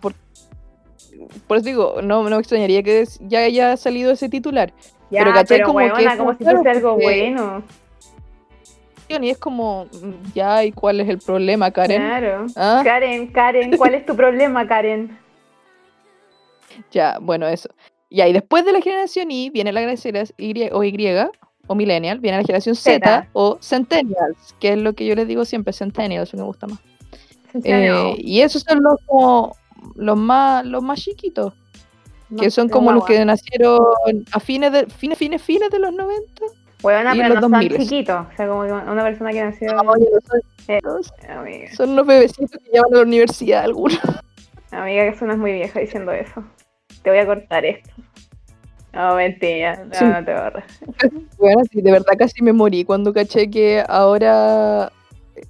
[1.47, 4.71] Por eso digo, no, no me extrañaría que ya haya salido ese titular.
[5.09, 5.65] Ya, Pero.
[5.67, 7.63] Como que es como si fuese algo bueno.
[9.09, 11.99] Y es como, mm, ya, ¿y cuál es el problema, Karen?
[11.99, 12.45] Claro.
[12.55, 12.81] ¿Ah?
[12.83, 15.17] Karen, Karen, ¿cuál es tu problema, Karen?
[16.91, 17.69] Ya, bueno, eso.
[18.09, 20.95] Ya, y después de la generación Y viene la generación Y o Y
[21.67, 25.45] o Millennial, viene la generación Z, o Centennials, que es lo que yo les digo
[25.45, 26.79] siempre, Centennials, me gusta más.
[27.63, 29.55] Eh, y esos son los como
[29.95, 31.53] los más los más chiquitos,
[32.37, 33.79] que No, son no, como los que nacieron
[34.31, 36.43] a fines de fines fines fines de los 90.
[36.81, 37.77] Huevona, y pero los no son 2000.
[37.77, 38.25] chiquitos.
[38.33, 39.71] O sea, como una persona que nació.
[39.81, 40.79] Oye, son, Eh,
[41.29, 43.99] Amiga, son los bebecitos que llevan a la universidad algunos.
[44.71, 46.43] amiga, que suenas muy vieja diciendo eso.
[47.09, 47.89] Te voy a cortar esto.
[48.93, 49.83] No, mentira.
[49.85, 50.05] No, Sí.
[50.05, 50.63] no te borras.
[51.39, 54.91] Bueno, sí, de verdad casi me morí cuando caché que ahora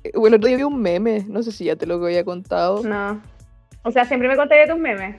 [0.03, 2.23] eh, bueno, el otro día vi un meme, no sé si ya te lo había
[2.23, 2.83] contado.
[2.83, 3.21] No.
[3.83, 5.15] O sea, siempre me contaría tus memes.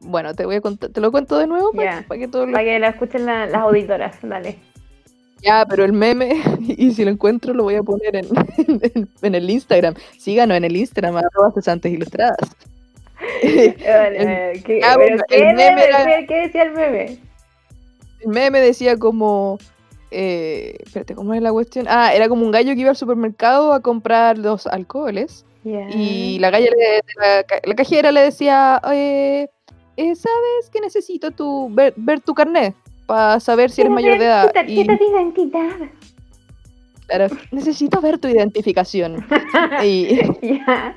[0.00, 2.08] Bueno, te voy a contar, te lo cuento de nuevo para, Ya.
[2.08, 4.16] para que todos lo Para que lo escuchen la- las auditoras.
[4.22, 4.58] Dale.
[5.42, 8.26] Ya, pero el meme, y si lo encuentro, lo voy a poner en,
[8.94, 9.94] en, en el Instagram.
[10.18, 12.38] Síganos en el Instagram, arroba cesantes ilustradas.
[13.42, 14.62] El-.
[14.62, 15.84] ¿Qué, ah, pero bueno, ¿qué el meme meme?
[15.84, 17.18] era- ¿Qué- ¿Qué decía el meme?
[18.20, 19.58] El meme decía como.
[20.10, 21.86] Eh, espérate, ¿cómo es la cuestión?
[21.88, 25.46] Ah, era como un gallo que iba al supermercado a comprar los alcoholes.
[25.64, 29.46] Y la, galla le- la, ca- la cajera le decía, eh,
[29.96, 32.74] eh, ¿sabes que necesito tu, ver, ver tu carnet
[33.06, 34.46] para saber si eres mayor de edad?
[34.48, 35.70] Tu tarjeta de identidad.
[37.06, 39.24] claro, necesito ver tu identificación.
[39.84, 40.96] y, Ya.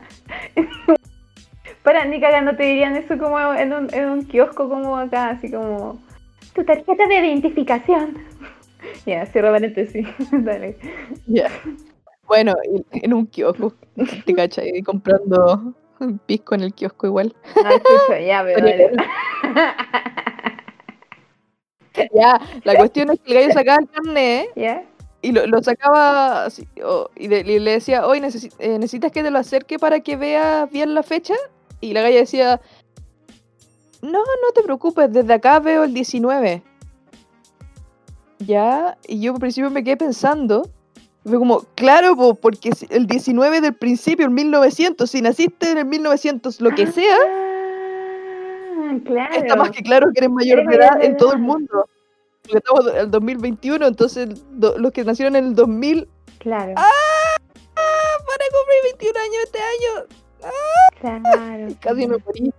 [1.86, 5.50] Para, ni cagando te dirían eso como en un, en un kiosco como acá, así
[5.50, 6.02] como
[6.54, 8.18] tu tarjeta de identificación.
[9.08, 10.06] Ya, cierro paréntesis.
[10.32, 10.78] Dale.
[11.26, 11.50] ya.
[12.28, 13.74] Bueno, y- en un kiosco,
[14.26, 17.34] te cachai, comprando un pisco en el kiosco igual.
[17.56, 18.68] No, chucho, ya, pero.
[22.14, 24.84] Ya, la cuestión es que el gallo sacaba el carnet ¿Ya?
[25.22, 29.32] y lo, lo sacaba así, o- y, le, y le decía, hoy necesitas que te
[29.32, 31.34] lo acerque para que veas bien la fecha.
[31.82, 32.62] Y la galla decía,
[34.02, 36.64] no, no te preocupes, desde acá veo el 19.
[38.40, 40.70] Ya, y yo al principio me quedé pensando,
[41.26, 45.86] fue como, claro, po, porque el 19 del principio, el 1900, si naciste en el
[45.86, 47.18] 1900, lo que sea,
[48.88, 49.34] Ah, claro.
[49.36, 51.90] está más que claro que eres mayor de edad en todo el mundo.
[52.44, 56.08] Porque estamos en el 2021, entonces do- los que nacieron en el 2000
[56.38, 56.92] Claro, ¡Ah!
[57.76, 60.08] van a cumplir 21 años este año.
[61.00, 61.68] Claro.
[61.80, 62.54] Casi me morí.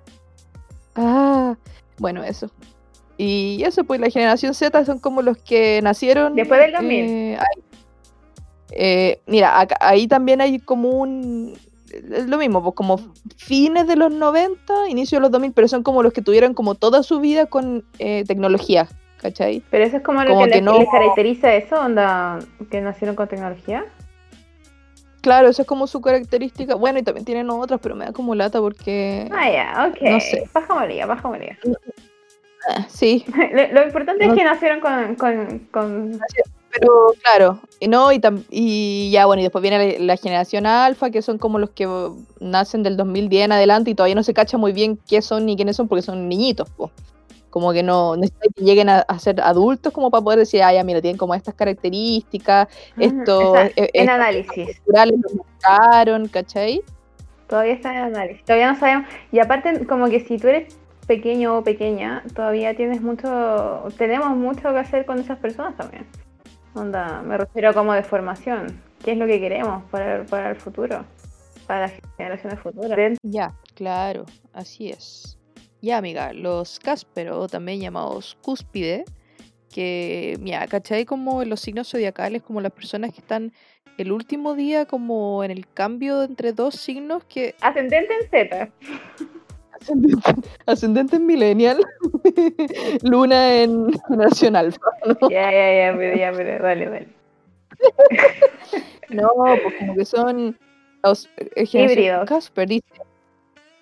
[0.95, 1.57] Ah,
[1.99, 2.51] bueno, eso.
[3.19, 6.35] Y eso, pues la generación Z son como los que nacieron.
[6.35, 7.05] Después del 2000.
[7.05, 7.63] eh, ahí.
[8.73, 11.55] Eh, mira, acá- ahí también hay como un.
[12.13, 13.01] Es lo mismo, pues como
[13.37, 16.75] fines de los 90, inicio de los 2000, pero son como los que tuvieron como
[16.75, 18.87] toda su vida con eh, tecnología,
[19.19, 19.63] ¿cachai?
[19.71, 22.39] Pero eso es como lo que les, no- les caracteriza eso, onda,
[22.71, 23.87] que nacieron con tecnología.
[25.27, 26.77] Claro, eso es como su característica.
[26.77, 29.29] Bueno, y también tienen otras, pero me da como lata porque.
[29.33, 30.03] Ah, ya, ok.
[30.03, 30.49] No sé.
[30.55, 31.59] Baja molía, baja molía.
[32.69, 36.21] ah, sí, Lo, lo importante No- es que nacieron con, con, con...
[36.71, 40.65] Pero claro, y no, y, tam- y ya bueno, y después viene la, la generación
[40.67, 41.89] alfa, que son como los que
[42.39, 45.57] nacen del 2010 en adelante y todavía no se cacha muy bien qué son ni
[45.57, 46.93] quiénes son porque son niñitos, po.
[47.57, 50.75] Como que no necesitan que lleguen a, a ser adultos como para poder decir, ah,
[50.75, 54.79] ya, mira, tienen como estas características, esto, en estas análisis.
[54.81, 56.83] culturales lo marcaron, ¿cachai?
[57.49, 58.45] Todavía está en análisis.
[58.45, 59.09] Todavía no sabemos.
[59.33, 63.85] Y aparte, como que si tú eres pequeño o pequeña, todavía tienes mucho...
[63.97, 66.07] Tenemos mucho que hacer con esas personas también.
[66.75, 68.83] Onda, me refiero como de formación.
[69.03, 71.07] ¿Qué es lo que queremos para, para el futuro?
[71.67, 73.17] Para las generaciones futuras.
[73.23, 75.36] Ya, claro, así es.
[75.87, 79.05] Ya, amiga, los Cáspero, también llamados cúspide,
[79.73, 81.05] que, mira, ¿cachai?
[81.05, 83.53] Como en los signos zodiacales, como las personas que están
[83.97, 88.71] el último día como en el cambio entre dos signos que Ascendente en Z.
[89.81, 90.35] ascendente,
[90.67, 91.79] ascendente en millennial,
[93.05, 93.87] luna en
[94.57, 94.87] alfa.
[95.07, 95.31] ¿no?
[95.31, 97.09] Ya, ya, ya, pero ya, pero dale, dale.
[99.09, 100.59] No, pues como que son
[101.05, 102.29] los eh, Híbridos.
[102.29, 102.85] Casper dice,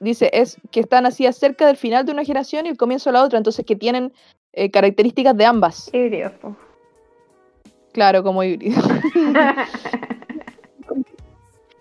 [0.04, 3.14] dice es que están así cerca del final de una generación y el comienzo de
[3.14, 4.12] la otra, entonces que tienen
[4.52, 5.90] eh, características de ambas.
[5.92, 6.56] Híbridos, po.
[7.92, 8.80] Claro, como híbrido.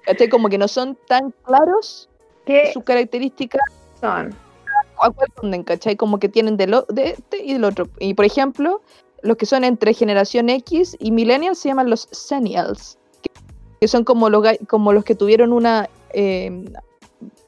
[0.06, 0.30] ¿Cachai?
[0.30, 2.10] Como que no son tan claros
[2.46, 3.62] ¿Qué sus características
[4.00, 4.36] son?
[5.02, 5.96] a cuál ponen, ¿cachai?
[5.96, 7.90] Como que tienen de, lo, de este y del otro.
[8.00, 8.82] Y por ejemplo,
[9.22, 12.98] los que son entre generación X y millennials se llaman los Senials,
[13.80, 16.66] que, son como los, como los que tuvieron una eh,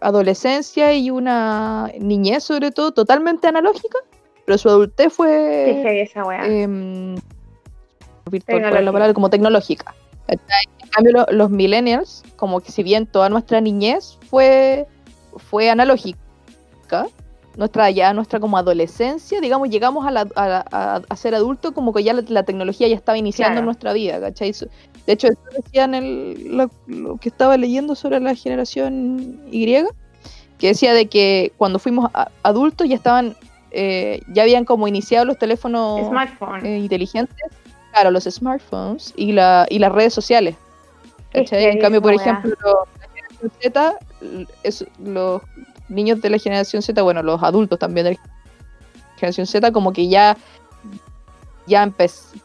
[0.08, 4.00] adolescencia y una niñez, sobre todo, totalmente analógica,
[4.46, 6.46] pero su adultez ¿Qué fue esa weá?
[6.46, 7.16] em,
[8.30, 9.14] virtual, ¿cuál es la palabra?
[9.14, 9.94] como tecnológica.
[10.28, 10.40] En
[10.92, 14.88] cambio, lo- los millennials, como que si bien toda nuestra niñez fue,
[15.38, 16.18] fue analógica,
[17.58, 21.94] nuestra ya nuestra como adolescencia, digamos, llegamos a, la- a, a- a ser adultos como
[21.94, 23.60] que ya la, la tecnología ya estaba iniciando Claro.
[23.60, 24.54] en nuestra vida, ¿cachai?
[25.06, 29.66] De hecho, eso decía en el, lo, lo que estaba leyendo sobre la generación Y,
[30.58, 33.36] que decía de que cuando fuimos a- adultos ya estaban,
[33.72, 36.10] eh, ya habían como iniciado los teléfonos
[36.64, 37.36] eh, inteligentes,
[37.92, 40.56] claro, los smartphones y, la, y las redes sociales.
[41.34, 42.22] En cambio, por weá.
[42.22, 42.56] ejemplo,
[43.00, 43.98] la generación Z,
[44.64, 45.42] es, los
[45.90, 48.20] niños de la generación Z, bueno, los adultos también de la
[49.18, 50.38] generación Z, como que ya,
[51.68, 52.42] ya empe-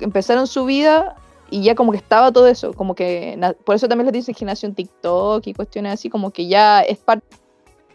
[0.00, 1.14] empezaron su vida
[1.52, 4.74] y ya como que estaba todo eso, como que por eso también les dicen generación
[4.74, 7.26] TikTok y cuestiones así, como que ya es parte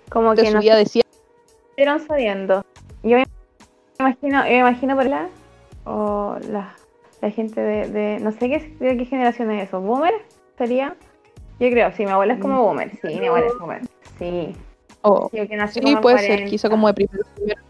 [0.10, 2.64] Como de que su vida de estuvieron sabiendo.
[3.04, 3.26] Yo me
[4.00, 5.28] imagino, yo me imagino por la
[5.86, 6.76] o la,
[7.22, 10.14] la gente de, de- no sé qué, de qué generación es eso, boomer
[10.58, 10.96] sería.
[11.60, 13.82] Yo creo, sí, mi abuela es como boomer, sí, mi abuela es boomer,
[14.20, 14.56] sí.
[15.02, 17.62] O- Sí, que nació sí, como en puede ser, 40, quizá como de primero, primero,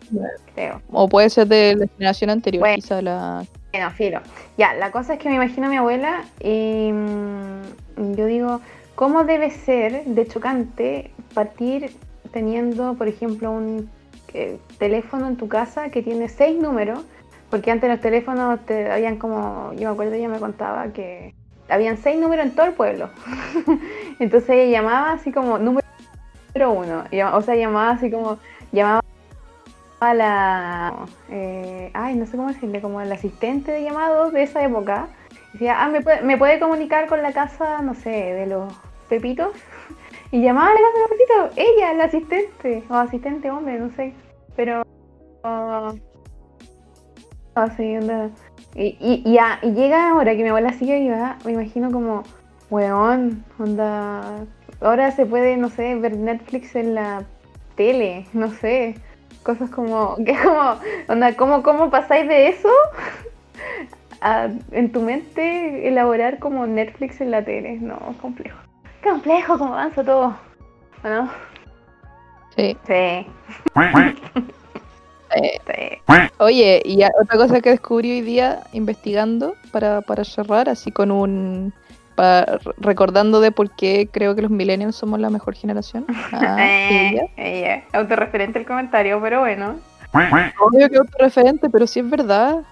[0.54, 0.82] creo.
[0.92, 2.76] o puede ser de la generación anterior, Bueno.
[2.76, 4.22] quizá la Bueno, filo.
[4.58, 8.62] Ya, la cosa es que me imagino a mi abuela y mm, yo digo,
[8.96, 11.92] ¿cómo debe ser de chocante partir
[12.32, 13.90] teniendo, por ejemplo, un
[14.34, 17.04] eh, teléfono en tu casa que tiene seis números,
[17.50, 21.34] porque antes los teléfonos te habían como, yo me acuerdo, ella me contaba que
[21.70, 23.10] habían seis números en todo el pueblo.
[24.20, 25.84] Entonces ella llamaba así como número
[26.56, 27.04] uno,
[27.34, 28.38] o sea, llamaba así como,
[28.72, 29.02] llamaba
[30.00, 34.64] a la, eh, ay, no sé cómo decirle, como el asistente de llamados de esa
[34.64, 35.08] época.
[35.54, 38.74] Decía, ah, ¿me puede, ¿me puede comunicar con la casa, no sé, de los
[39.10, 39.54] Pepitos?
[40.30, 43.90] Y llamaba a la casa de los Pepitos, ella, la asistente, o asistente hombre, no
[43.92, 44.14] sé.
[44.58, 44.84] Pero...
[47.96, 48.30] anda.
[48.76, 52.24] Y, y, y, y, llega ahora que mi abuela sigue viva, me imagino como,
[52.70, 54.46] weón, onda...
[54.82, 57.24] Ahora se puede, no sé, ver Netflix en la
[57.76, 58.96] tele, no sé.
[59.48, 60.76] Cosas como, que como,
[61.08, 62.70] onda, ¿cómo, cómo pasáis de eso
[64.20, 67.78] a, en tu mente elaborar como Netflix en la tele?
[67.80, 68.58] No, complejo.
[69.02, 70.36] Complejo como avanza todo,
[71.02, 71.30] ¿no?
[72.58, 72.76] Sí.
[72.86, 73.26] Sí.
[76.40, 81.74] Oye, y otra cosa que descubrí hoy día investigando para, para cerrar, así con un.
[82.78, 86.06] Recordando de por qué creo que los millennials somos la mejor generación.
[86.32, 89.80] Ah, eh, eh, autorreferente el comentario, pero bueno.
[90.60, 92.64] Obvio que autorreferente, pero sí es verdad.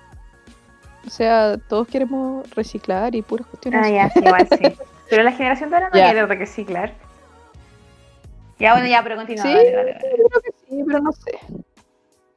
[1.05, 3.81] O sea, todos queremos reciclar y puras cuestiones.
[3.83, 4.75] Ah, ya, sí, igual sí.
[5.09, 6.93] Pero la generación de ahora no quiere reciclar.
[8.57, 9.43] Ya, bueno, ya, pero continúa.
[9.43, 11.39] Sí, creo que sí, pero no sé.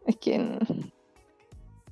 [0.07, 0.59] Es que.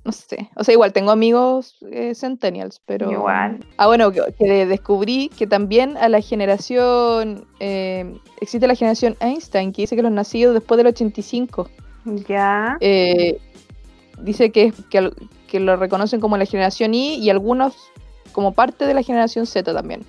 [0.07, 0.49] No sé.
[0.55, 3.11] O sea, igual tengo amigos eh, centennials, pero.
[3.11, 3.65] Igual.
[3.75, 7.45] Ah, bueno, que, descubrí que también a la generación.
[7.59, 11.69] Eh, existe la generación Einstein, que dice que los nacidos después del 85.
[12.25, 12.77] Ya.
[12.79, 13.37] Eh,
[14.21, 15.11] dice que, que,
[15.45, 17.75] que lo reconocen como la generación Y y algunos
[18.31, 20.05] como parte de la generación Z también.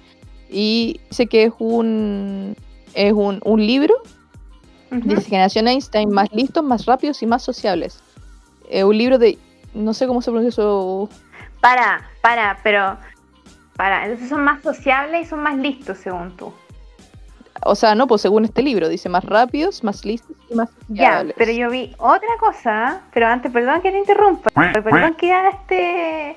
[0.48, 2.54] Y dice que es un.
[2.94, 3.94] Es un, un libro
[4.90, 7.98] Dice Generación Einstein, más listos, más rápidos y más sociables.
[8.72, 9.38] Un libro de.
[9.74, 11.08] No sé cómo se pronuncia eso.
[11.60, 12.96] Para, para, pero.
[13.76, 16.52] Para, entonces son más sociables y son más listos, según tú.
[17.64, 21.32] O sea, no, pues según este libro, dice más rápidos, más listos y más sociables.
[21.32, 25.50] Ya, pero yo vi otra cosa, pero antes, perdón que te interrumpa, perdón que haga
[25.50, 26.36] este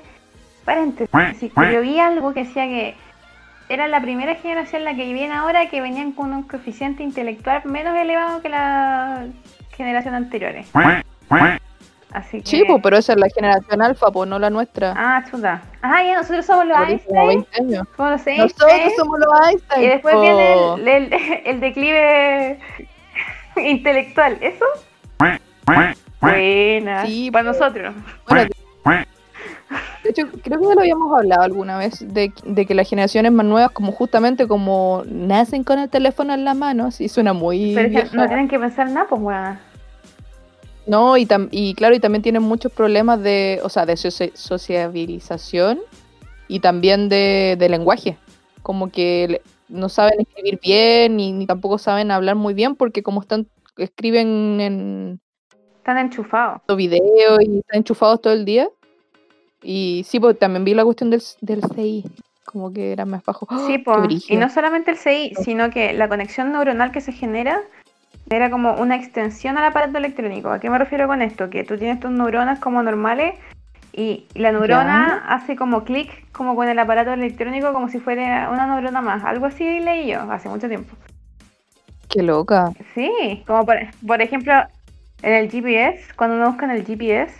[0.64, 2.96] paréntesis, pero yo vi algo que decía que
[3.68, 7.96] era la primera generación la que viene ahora que venían con un coeficiente intelectual menos
[7.96, 9.26] elevado que la
[9.76, 10.68] generación anteriores.
[12.12, 12.46] Así que...
[12.46, 14.94] Sí, pues, pero esa es la generación alfa, pues no la nuestra.
[14.96, 15.62] Ah, chuta.
[15.80, 17.46] Ah, ya nosotros somos los Einstein.
[18.38, 19.82] Nosotros somos los Einstein.
[19.82, 21.12] Y después viene el,
[21.46, 22.58] el, declive
[23.56, 24.38] intelectual.
[24.40, 24.64] ¿Eso?
[26.20, 27.06] Buena.
[27.06, 27.94] Sí, para nosotros.
[28.28, 28.48] Bueno,
[30.02, 33.46] de hecho, creo que ya lo habíamos hablado alguna vez, de, que las generaciones más
[33.46, 37.72] nuevas, como justamente como nacen con el teléfono en la mano, sí suena muy...
[37.74, 39.58] Pero no tienen que pensar nada, pues bueno.
[40.86, 45.80] No, y, y claro, y también tienen muchos problemas de, o sea, de sociabilización
[46.48, 48.18] y también de, lenguaje.
[48.62, 53.20] Como que no saben escribir bien y ni tampoco saben hablar muy bien porque como
[53.20, 55.20] están escriben en...
[55.76, 56.60] Están enchufados.
[56.76, 58.68] Video y están enchufados todo el día.
[59.62, 62.04] Y sí, pues también vi la cuestión del, del CI,
[62.44, 63.46] como que era más bajo.
[63.66, 67.62] Sí, pues, y no solamente el CI, sino que la conexión neuronal que se genera
[68.36, 70.50] era como una extensión al aparato electrónico.
[70.50, 71.50] ¿A qué me refiero con esto?
[71.50, 73.34] Que tú tienes tus neuronas como normales
[73.92, 78.66] y la neurona hace como clic como con el aparato electrónico como si fuera una
[78.66, 79.24] neurona más.
[79.24, 80.96] Algo así leí yo hace mucho tiempo.
[82.08, 82.72] Qué loca.
[82.94, 83.76] Sí, como por,
[84.06, 84.52] por ejemplo
[85.22, 87.32] en el GPS, cuando uno busca en el GPS,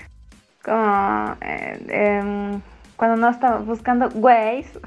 [0.64, 2.60] como eh, em,
[3.02, 4.78] cuando no está buscando Waze,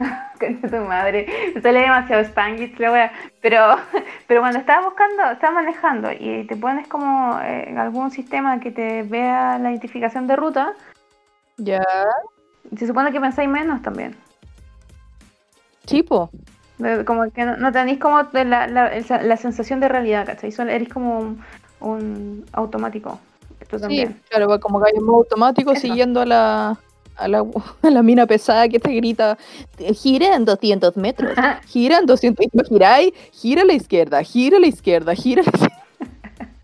[0.40, 1.24] con tu madre,
[1.62, 3.76] sale demasiado Spanglish la pero,
[4.26, 8.72] pero cuando estás buscando, estás manejando y te pones como en eh, algún sistema que
[8.72, 10.74] te vea la identificación de ruta,
[11.58, 11.84] ya.
[12.76, 14.16] Se supone que pensáis menos también.
[15.86, 16.28] Chipo.
[17.06, 20.52] Como que no, tenéis como la, la, sensación de realidad, ¿cachai?
[20.68, 21.36] Eres como
[21.78, 23.20] un automático.
[23.86, 26.78] Sí, claro, va como que hay un automático siguiendo a la,
[27.20, 27.44] a la,
[27.82, 29.38] a la, mina pesada que te grita,
[29.94, 31.32] gira en 200 metros,
[31.66, 35.44] gira en 200, y giráis, gira a la izquierda, gira a la izquierda, gira a
[35.44, 35.84] la izquierda.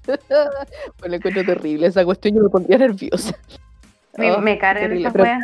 [0.99, 3.37] pues le encuentro terrible, esa cuestión yo me pondría nerviosa.
[4.17, 5.39] Me, oh, me esa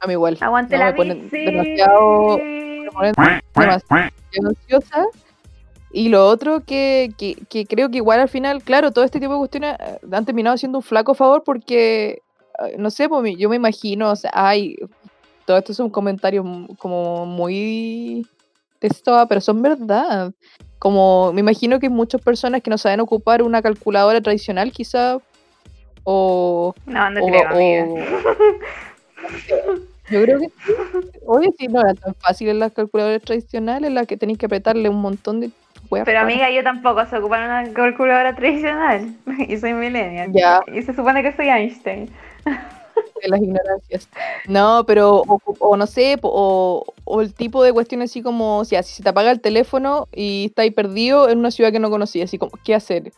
[0.00, 0.36] A mí igual.
[0.40, 3.12] Aguante la me demasiado, me
[3.54, 4.10] demasiado
[4.44, 5.06] ansiosa
[5.96, 9.38] y lo otro que, que, creo que igual al final, claro, todo este tipo de
[9.38, 12.22] cuestiones eh, han terminado siendo un flaco favor porque,
[12.78, 14.76] no sé, pues, yo me imagino, o sea, ay,
[15.44, 16.44] todo esto es un comentario
[16.78, 18.26] como muy
[18.78, 20.32] testoa, pero son verdad.
[20.78, 25.18] Como me imagino que hay muchas personas que no saben ocupar una calculadora tradicional, quizá,
[26.04, 26.74] o...
[26.86, 27.84] No, no o- creo, amiga.
[27.84, 27.96] o-
[30.10, 30.72] Yo creo que sí.
[31.26, 34.88] Oye, sí, no era tan fácil en las calculadoras tradicionales, las que tenéis que apretarle
[34.88, 35.50] un montón de
[35.90, 39.14] Pero para- amiga, yo tampoco sé ocupar una calculadora tradicional.
[39.48, 40.30] Y soy millennial.
[40.32, 40.60] Ya.
[40.72, 42.08] Y se supone que soy Einstein.
[43.22, 44.08] De las ignorancias.
[44.48, 48.64] No, pero, o, o no sé, o, o el tipo de cuestiones así como, o
[48.64, 51.78] sea, si se te apaga el teléfono y estás ahí perdido en una ciudad que
[51.80, 53.12] no conocías, así como, ¿qué hacer?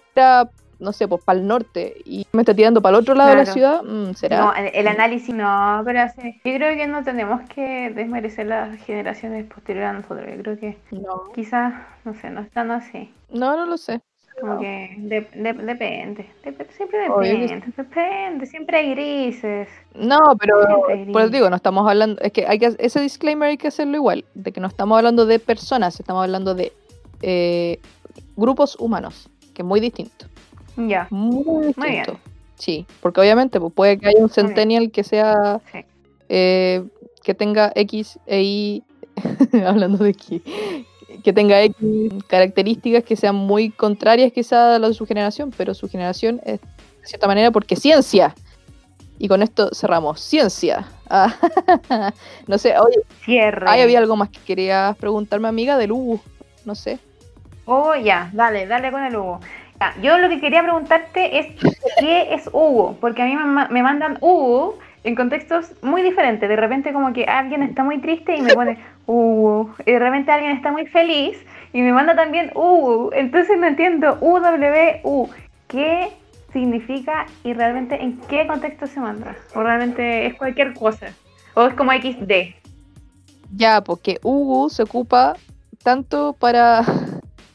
[0.81, 3.37] No sé, pues para el norte y me está tirando para el otro lado de
[3.37, 4.45] la ciudad, Mm, ¿será?
[4.45, 8.77] No, el, el análisis no, pero hace- yo creo que no tenemos que desmerecer las
[8.85, 10.25] generaciones posteriores a nosotros.
[10.37, 11.75] Yo creo que No, quizás,
[12.05, 13.13] no sé, no están así.
[13.31, 14.01] no, no lo sé.
[14.41, 14.61] Como No.
[14.61, 16.27] que de- de- depende.
[16.45, 17.73] Dep- siempre que depende.
[17.77, 18.47] Depende.
[18.47, 19.69] Siempre hay grises.
[19.95, 21.33] No, pero Siempre por eso gris.
[21.33, 24.53] digo, no estamos hablando, es que hay que ese disclaimer hay que hacerlo igual, de
[24.53, 26.73] que no estamos hablando de personas, estamos hablando de
[27.23, 27.81] eh,
[28.37, 30.27] grupos humanos, que es muy distinto.
[30.77, 31.09] Ya.
[31.11, 31.81] Muy distinto.
[31.81, 32.05] Muy bien.
[32.55, 35.79] Sí, porque obviamente pues, puede que haya un centennial que sea Sí.
[36.29, 36.85] eh,
[37.25, 38.83] que tenga X e Y,
[39.67, 40.43] hablando de X,
[41.23, 41.77] que tenga X
[42.27, 46.61] características que sean muy contrarias quizá a las de su generación, pero su generación es
[46.61, 46.69] de
[47.03, 48.35] cierta manera porque ciencia.
[49.19, 50.21] Y con esto cerramos.
[50.21, 50.87] Ciencia.
[51.11, 51.35] Ah,
[52.47, 53.67] no sé, oye, Cierre.
[53.69, 56.21] ahí había algo más que querías preguntarme, amiga, del Hugo.
[56.65, 56.99] No sé.
[57.65, 59.41] Oh, ya, dale, dale con el Hugo.
[59.81, 61.47] Ya, yo lo que quería preguntarte es
[61.99, 66.49] qué es Hugo, porque a mí me, me mandan Hugo en contextos muy diferentes.
[66.49, 68.79] De repente como que alguien está muy triste y me pone
[69.09, 71.39] Hugo, y de repente alguien está muy feliz
[71.73, 73.11] y me manda también Hugo.
[73.13, 75.31] Entonces no entiendo UWU.
[75.67, 76.13] ¿Qué
[76.53, 79.35] significa y realmente en qué contexto se manda?
[79.55, 81.13] O realmente es cualquier cosa.
[81.55, 82.55] O es como XD.
[83.57, 85.37] Ya, porque Hugo se ocupa
[85.83, 86.85] tanto para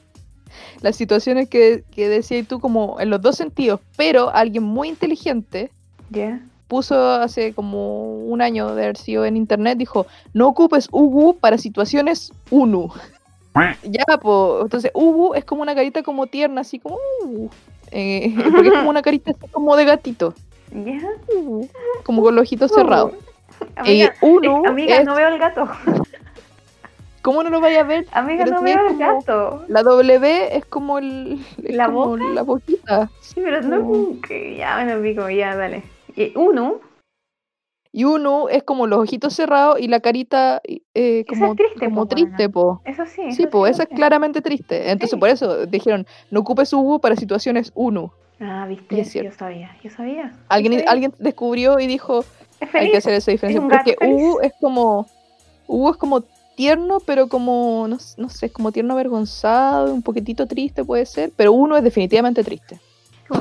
[0.82, 5.70] las situaciones que, que decías tú como en los dos sentidos, pero alguien muy inteligente
[6.14, 6.40] ¿Ya?
[6.74, 11.60] Puso hace como un año de haber sido en internet, dijo, no ocupes Ugu para
[11.60, 12.90] situaciones UNU.
[13.84, 16.96] ya, pues, entonces Ugu es como una carita como tierna, así como...
[16.96, 17.48] "Uh",
[17.92, 20.34] eh, porque es como una carita así como de gatito,
[20.72, 21.00] ¿Ya?
[21.38, 21.68] uh,
[22.04, 23.12] como con los ojitos cerrados.
[23.76, 25.70] Amiga, Eh, Unu eh, amiga es- no veo el gato.
[27.22, 28.06] ¿Cómo no lo vaya a ver?
[28.12, 29.64] Amiga, Pero no veo el gato.
[29.70, 31.40] La W es como el...
[31.64, 32.24] es ¿La como boca?
[32.34, 33.10] La boquita.
[33.22, 33.80] Sí, pero no.
[33.80, 34.20] Uh.
[34.28, 35.84] que ya, bueno, pico, ya, dale.
[36.16, 36.80] Y uno,
[37.96, 40.62] Y uno es como los ojitos cerrados y la carita
[40.96, 42.82] eh, como, es triste, como po, triste, po.
[42.86, 43.32] eso sí.
[43.32, 44.90] Sí, eso pues lo esa es claramente triste.
[44.90, 45.18] Entonces Sí.
[45.18, 48.12] por eso dijeron, no ocupes Ugu para situaciones uno.
[48.40, 50.32] Ah, viste, yo sabía, yo sabía.
[50.32, 50.90] yo Alguien, sabía.
[50.92, 52.26] alguien descubrió y dijo,
[52.74, 53.62] hay que hacer esa diferencia.
[53.62, 54.16] Porque feliz.
[54.16, 55.08] Ugu es como,
[55.68, 56.24] Ugu es como
[56.56, 61.54] tierno, pero como, no, no sé, como tierno avergonzado, un poquitito triste puede ser, pero
[61.54, 62.80] uno es definitivamente triste.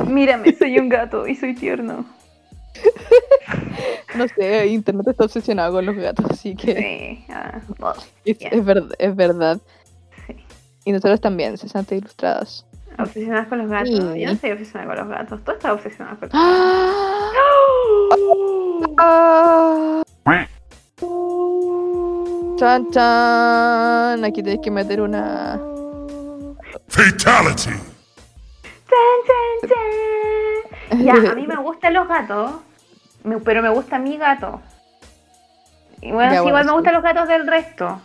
[0.07, 2.05] Mírame, soy un gato y soy tierno.
[4.15, 7.95] No sé, internet está obsesionado con los gatos, así que Sí, ah, oh,
[8.27, 8.49] es, ya.
[8.49, 9.59] es verdad, es verdad.
[10.27, 10.37] sí.
[10.85, 12.67] Y nosotros también, 60 ilustradas.
[12.99, 13.89] Obsesionadas con los gatos.
[13.89, 14.21] Sí.
[14.21, 15.45] Yo no estoy obsesionada con los gatos.
[15.45, 17.31] Tú estás obsesionada con los ¡Ah!
[18.91, 18.95] gatos.
[18.99, 20.03] ¡Ah!
[22.59, 24.25] Chan chan.
[24.25, 25.59] Aquí tenéis que meter una.
[26.89, 27.71] Fatality.
[28.91, 30.72] Chan, chan, chan.
[30.99, 32.53] Ya, a mí me gustan los gatos,
[33.45, 34.61] pero me gusta mi gato.
[36.01, 38.01] Y bueno, Ya, sí, bueno, igual me gustan los gatos del resto.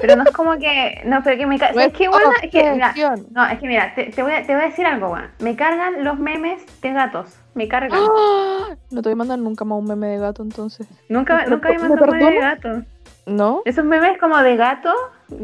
[0.00, 1.02] Pero no es como que.
[1.04, 2.72] No, pero que me ca- No Es que, bueno, es que.
[2.72, 2.94] mira,
[3.30, 5.30] no, es que mira, te, te voy a, te voy a decir algo, weón.
[5.38, 7.36] Me cargan los memes de gatos.
[7.54, 8.00] Me cargan.
[8.02, 8.74] ¡Ah!
[8.90, 10.86] No te voy a mandar nunca más un meme de gato entonces.
[11.08, 12.82] Nunca, ¿me nunca me un meme de gato.
[13.26, 13.62] ¿No?
[13.64, 14.92] Esos memes como de gato,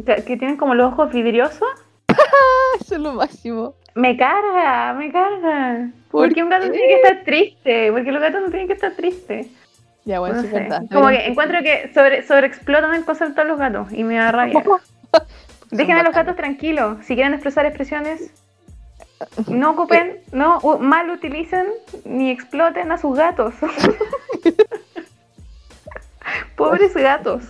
[0.06, 1.68] que, que tienen como los ojos vidriosos.
[2.80, 3.74] Eso es lo máximo.
[3.94, 5.88] Me carga, me carga.
[6.12, 7.90] ¿Por Porque un gato tiene que estar triste.
[7.90, 9.46] Porque los gatos no tienen que estar tristes.
[10.04, 10.82] Ya, bueno, No sí verdad.
[10.92, 14.62] Como que encuentro que sobre, sobreexplotan el concepto de los gatos y me da rabia.
[15.70, 16.98] Dejen a los gatos tranquilos.
[17.04, 18.30] Si quieren expresar expresiones,
[19.48, 21.66] no ocupen, no mal utilicen
[22.04, 23.54] ni exploten a sus gatos.
[26.56, 27.44] Pobres gatos.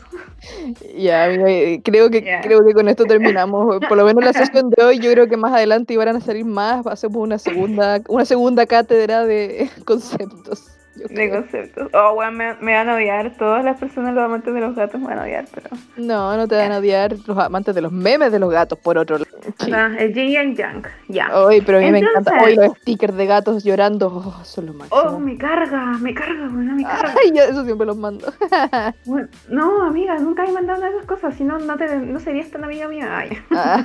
[0.97, 3.79] Ya, eh, creo que, creo que con esto terminamos.
[3.89, 6.45] Por lo menos la sesión de hoy, yo creo que más adelante iban a salir
[6.45, 6.87] más.
[6.87, 10.82] Hacemos una segunda, una segunda cátedra de conceptos.
[10.95, 11.41] Yo de creo.
[11.41, 11.89] conceptos.
[11.95, 13.31] Oh, bueno, me, me van a odiar.
[13.39, 15.71] Todas las personas, los amantes de los gatos, me van a odiar, pero.
[15.97, 18.99] No, no te van a odiar los amantes de los memes de los gatos, por
[18.99, 19.29] otro lado.
[19.59, 20.87] O sea, el yin y el yang.
[21.09, 21.31] Ya.
[21.33, 22.33] Ay, pero a mí me encanta.
[22.43, 25.05] Hoy los stickers de gatos llorando, oh, son los máximos.
[25.05, 27.15] Oh, me carga, me carga, bueno, me carga.
[27.23, 28.33] Ay, yo eso siempre los mando.
[29.05, 32.65] Bueno, no, amiga, nunca he mandado esas cosas, si no, no, te, no serías tan
[32.65, 33.17] amiga mía.
[33.17, 33.31] Ay.
[33.53, 33.85] Ah,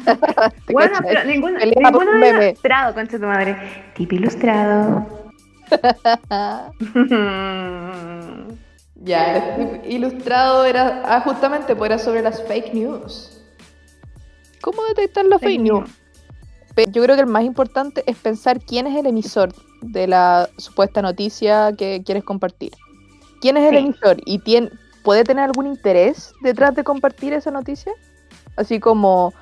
[0.66, 1.08] ¿te Bueno, cachai?
[1.16, 3.56] pero ninguna, ninguna ilustrado, concha tu madre.
[3.96, 5.27] Tipo ilustrado.
[9.00, 13.42] Ya, ilustrado era ah, justamente pues era sobre las fake news.
[14.62, 15.90] ¿Cómo detectar las fake, Fake news?
[16.92, 21.02] Yo creo que el más importante es pensar quién es el emisor de la supuesta
[21.02, 22.72] noticia que quieres compartir.
[23.42, 24.18] ¿Quién es el emisor?
[24.26, 24.42] ¿Y
[25.04, 27.94] puede tener algún interés detrás de compartir esa noticia?
[28.56, 29.34] Así como,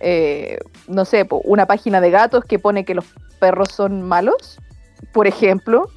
[0.00, 0.58] eh,
[0.88, 3.04] no sé, una página de gatos que pone que los
[3.38, 4.58] perros son malos,
[5.12, 5.88] por ejemplo.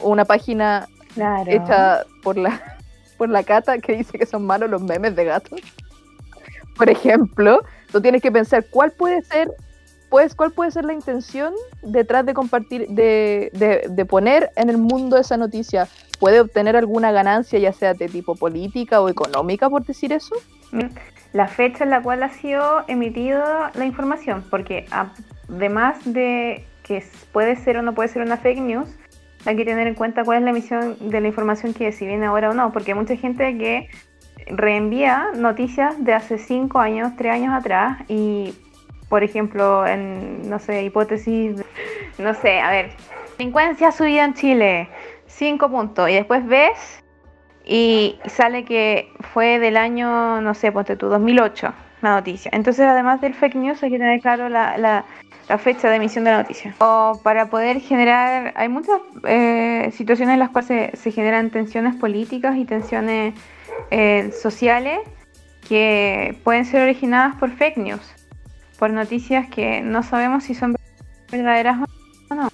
[0.00, 1.50] Una página Claro.
[1.50, 2.78] hecha por la,
[3.18, 5.60] por la cata que dice que son malos los memes de gatos.
[6.76, 9.50] Por ejemplo, tú tienes que pensar cuál puede ser,
[10.08, 14.78] pues, cuál puede ser la intención detrás de compartir, de, de, de poner en el
[14.78, 15.88] mundo esa noticia.
[16.18, 20.34] ¿Puede obtener alguna ganancia, ya sea de tipo política o económica, por decir eso?
[21.32, 24.86] La fecha en la cual ha sido emitida la información, porque
[25.48, 28.88] además de que puede ser o no puede ser una fake news,
[29.46, 32.26] hay que tener en cuenta cuál es la emisión de la información que si viene
[32.26, 33.88] ahora o no, porque hay mucha gente que
[34.48, 38.52] reenvía noticias de hace 5 años, 3 años atrás y,
[39.08, 41.62] por ejemplo, en, no sé, hipótesis,
[42.18, 42.90] no sé, a ver,
[43.38, 44.88] delincuencia subida en Chile,
[45.26, 47.04] 5 puntos, y después ves
[47.64, 51.72] y sale que fue del año, no sé, ponte tú, 2008
[52.02, 52.50] la noticia.
[52.52, 55.04] Entonces, además del fake news, hay que tener claro la, la-
[55.50, 56.76] la fecha de emisión de la noticia.
[56.78, 61.96] O para poder generar, hay muchas eh, situaciones en las cuales se, se generan tensiones
[61.96, 63.34] políticas y tensiones
[63.90, 65.00] eh, sociales
[65.68, 68.14] que pueden ser originadas por fake news,
[68.78, 70.76] por noticias que no sabemos si son
[71.32, 71.78] verdaderas
[72.30, 72.48] o no.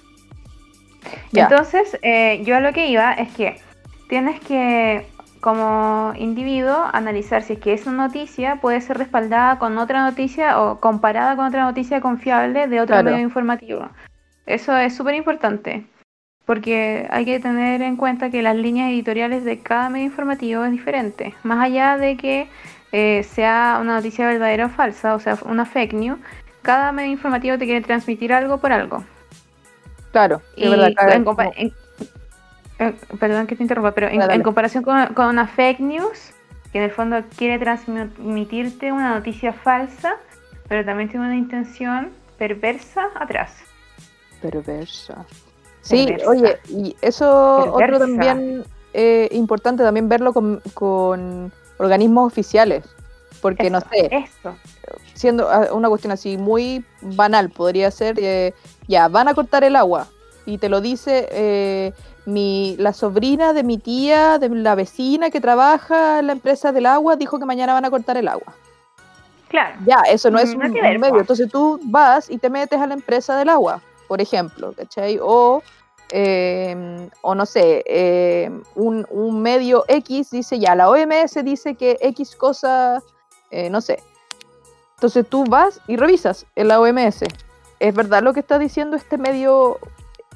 [1.33, 3.61] Entonces, eh, yo a lo que iba es que
[4.09, 5.05] tienes que,
[5.47, 10.81] como individuo, analizar si es que esa noticia puede ser respaldada con otra noticia o
[10.81, 13.11] comparada con otra noticia confiable de otro Claro.
[13.11, 13.87] medio informativo.
[14.45, 15.85] Eso es súper importante,
[16.45, 20.71] porque hay que tener en cuenta que las líneas editoriales de cada medio informativo es
[20.71, 21.33] diferente.
[21.43, 22.49] Más allá de que
[22.91, 26.19] eh, sea una noticia verdadera o falsa, o sea, una fake news,
[26.61, 29.05] cada medio informativo te quiere transmitir algo por algo.
[30.11, 30.91] Claro, Y verdad.
[31.13, 31.25] en
[31.55, 31.73] en-
[32.79, 36.31] eh, perdón que te interrumpa, pero en, comparación con, con una fake news,
[36.71, 40.15] que en el fondo quiere transmitirte una noticia falsa,
[40.67, 43.53] pero también tiene una intención perversa atrás.
[44.41, 45.25] Perversa.
[45.81, 46.29] Sí, Perversa.
[46.29, 52.83] oye, y eso otro también eh, importante también verlo con, con organismos oficiales,
[53.41, 54.55] porque no sé, Eso.
[55.13, 58.53] siendo ah, una cuestión así muy banal, podría ser, eh,
[58.87, 60.07] ya, van a cortar el agua
[60.45, 61.93] y te lo dice eh,
[62.27, 66.85] mi, la sobrina de mi tía, de la vecina que trabaja en la empresa del
[66.85, 68.53] agua, dijo que mañana van a cortar el agua.
[69.47, 69.79] Claro.
[69.85, 71.19] Ya, eso no es Mm, un, medio.
[71.21, 75.19] Entonces tú vas y te metes a la empresa del agua, por ejemplo, ¿cachai?
[75.21, 75.63] O,
[76.11, 81.97] eh, o no sé, eh, un, un medio X dice ya, la OMS dice que
[82.01, 83.01] X cosa,
[83.51, 84.03] eh, no sé.
[84.95, 87.23] Entonces tú vas y revisas en la OMS.
[87.79, 89.79] ¿Es verdad lo que está diciendo este medio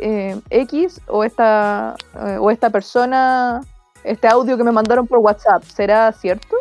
[0.02, 3.62] eh, X o esta, eh, o esta persona,
[4.04, 5.64] este audio que me mandaron por WhatsApp?
[5.64, 6.56] ¿Será cierto?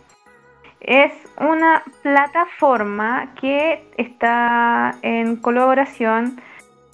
[0.80, 6.40] Es una plataforma que está en colaboración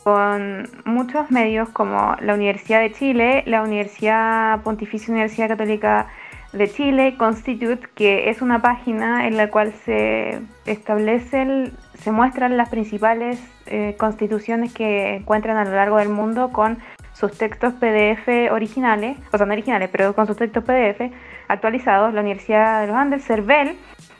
[0.02, 6.08] con muchos medios como la Universidad de Chile, la Universidad Pontificia Universidad Católica
[6.54, 12.68] de Chile, Constitute, que es una página en la cual se establecen, se muestran las
[12.68, 16.78] principales eh, constituciones que encuentran a lo largo del mundo con
[17.12, 21.12] sus textos PDF originales, o sea, no originales, pero con sus textos PDF
[21.48, 23.76] actualizados, la Universidad de los Andes, CERVEL,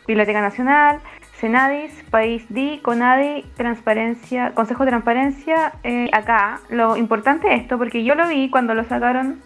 [0.07, 1.01] Biblioteca Nacional,
[1.39, 5.73] Senadis, País D, Conadi, Transparencia, Consejo de Transparencia.
[5.83, 9.43] Eh, acá, lo importante es esto, porque yo lo vi cuando lo sacaron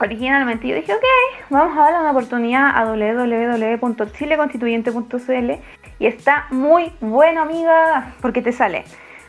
[0.00, 1.04] originalmente yo dije, ok,
[1.50, 5.50] vamos a darle una oportunidad a www.chileconstituyente.cl
[5.98, 8.84] y está muy bueno, amiga, porque te sale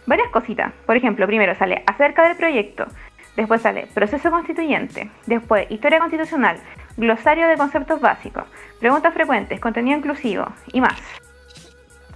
[0.05, 0.72] varias cositas.
[0.86, 2.86] Por ejemplo, primero sale acerca del proyecto,
[3.36, 6.57] después sale proceso constituyente, después historia constitucional,
[6.97, 8.45] glosario de conceptos básicos,
[8.80, 10.99] preguntas frecuentes, contenido inclusivo y más.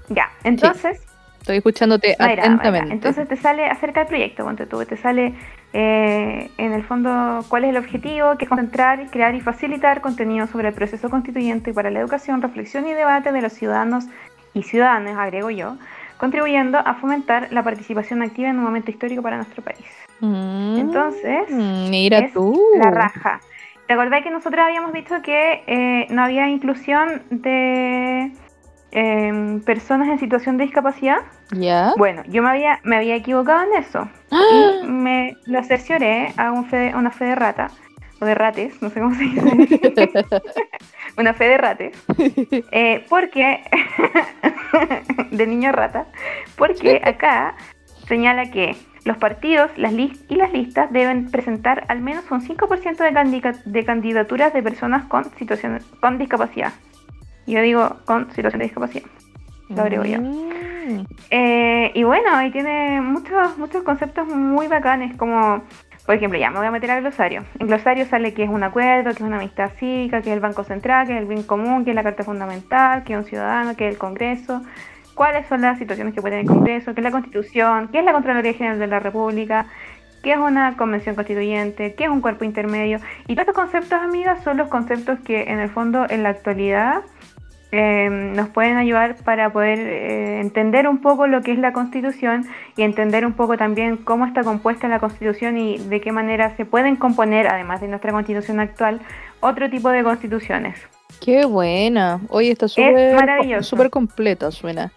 [0.10, 1.05] Ya, entonces...
[1.46, 2.92] Estoy escuchándote atentamente.
[2.92, 5.36] Entonces te sale acerca del proyecto, ponte tú, te sale
[5.74, 10.48] eh, en el fondo cuál es el objetivo, que es concentrar, crear y facilitar contenido
[10.48, 14.06] sobre el proceso constituyente para la educación, reflexión y debate de los ciudadanos
[14.56, 15.78] y ciudadanas, agrego yo,
[16.18, 19.86] contribuyendo a fomentar la participación activa en un momento histórico para nuestro país.
[20.22, 22.60] Mm, Entonces, mira es tú.
[22.84, 23.40] la raja.
[23.86, 28.32] ¿Te acordás que nosotros habíamos visto que eh, no había inclusión de
[28.96, 31.18] em, personas en situación de discapacidad?
[31.52, 31.94] ¿Ya?
[31.98, 34.10] Bueno, yo me había, me había equivocado en eso.
[34.32, 34.42] ¡Ah!
[34.84, 37.68] Y me lo cercioré a, un fe, a una fe de rata,
[38.22, 40.10] o de rates, no sé cómo se dice.
[41.18, 42.04] una fe de rates.
[42.72, 43.62] Eh, porque,
[45.32, 46.06] de niño rata,
[46.58, 47.56] porque acá
[48.08, 53.14] señala que los partidos las y las listas deben presentar al menos un 5% de,
[53.14, 56.74] candica- de candidaturas de personas con situación con discapacidad.
[57.46, 59.06] Yo digo con situación de discapacidad.
[59.70, 60.22] Lo agrego yo.
[60.22, 61.06] Mm.
[61.32, 65.64] Eh, y bueno, ahí tiene muchos, muchos conceptos muy bacanes, como,
[66.06, 67.44] por ejemplo, ya me voy a meter al glosario.
[67.60, 70.42] En glosario sale que es un acuerdo, que es una amistad cívica, que es el
[70.42, 73.26] Banco Central, que es el bien común, que es la Carta Fundamental, que es un
[73.26, 74.62] ciudadano, que es el Congreso,
[75.16, 78.06] cuáles son las situaciones que puede tener el Congreso, qué es la Constitución, qué es
[78.06, 79.66] la Contraloría General de la República,
[80.22, 83.00] qué es una convención constituyente, qué es un cuerpo intermedio.
[83.28, 87.02] Y todos estos conceptos, amigas, son los conceptos que en el fondo en la actualidad
[87.78, 92.46] eh, nos pueden ayudar para poder eh, entender un poco lo que es la Constitución
[92.78, 96.64] y entender un poco también cómo está compuesta la Constitución y de qué manera se
[96.64, 99.02] pueden componer, además de nuestra Constitución actual,
[99.42, 100.80] otro tipo de constituciones.
[101.20, 102.22] Qué buena.
[102.30, 103.70] Oye, está súper maravilloso.
[103.70, 104.92] súper completa, suena.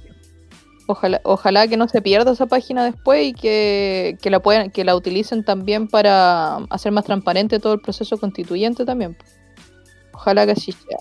[0.88, 4.84] Ojalá, ojalá que no se pierda esa página después y que, que la puedan, que
[4.84, 9.16] la utilicen también para hacer más transparente todo el proceso constituyente también.
[10.14, 10.98] Ojalá que así sea.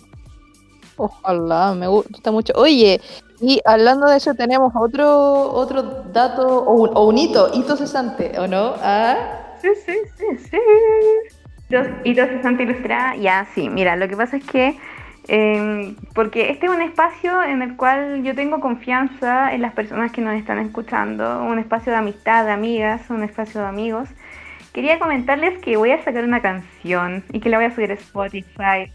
[0.96, 2.52] Ojalá, me gusta mucho.
[2.56, 3.00] Oye,
[3.40, 5.82] y hablando de eso tenemos otro otro
[6.12, 8.74] dato o un, o un hito, hito cesante, ¿o no?
[8.82, 9.16] Ah,
[9.60, 10.58] Sí, sí, sí, sí.
[11.68, 13.68] Dos hitos cesante ilustrada, ya, sí.
[13.68, 14.78] Mira, lo que pasa es que
[15.28, 20.12] eh, porque este es un espacio en el cual yo tengo confianza en las personas
[20.12, 24.08] que nos están escuchando, un espacio de amistad, de amigas, un espacio de amigos.
[24.72, 27.94] Quería comentarles que voy a sacar una canción y que la voy a subir a
[27.94, 28.92] Spotify.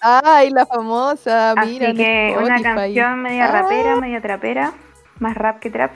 [0.00, 1.88] Ay, la famosa, mira.
[1.88, 3.62] Así en que una canción media Ah.
[3.62, 4.72] rapera, media trapera,
[5.18, 5.92] más rap que trap.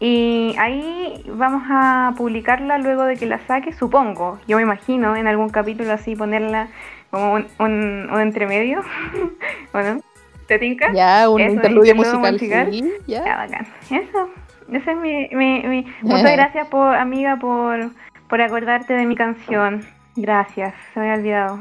[0.00, 4.38] Y ahí vamos a publicarla luego de que la saque, supongo.
[4.46, 6.68] Yo me imagino en algún capítulo así ponerla
[7.10, 8.80] como un, un, un entremedio.
[9.72, 10.00] ¿O no?
[10.46, 10.92] ¿Te tinca?
[10.92, 12.72] Ya, un Eso, interludio interludio musical, musical.
[12.72, 13.24] sí, ya.
[13.24, 13.66] Ya, bacán.
[13.90, 14.30] Eso.
[14.72, 17.90] Ese es mi, mi, mi- Muchas gracias, por, amiga, por,
[18.28, 19.84] por acordarte de mi canción.
[20.14, 21.58] Gracias, se me había olvidado.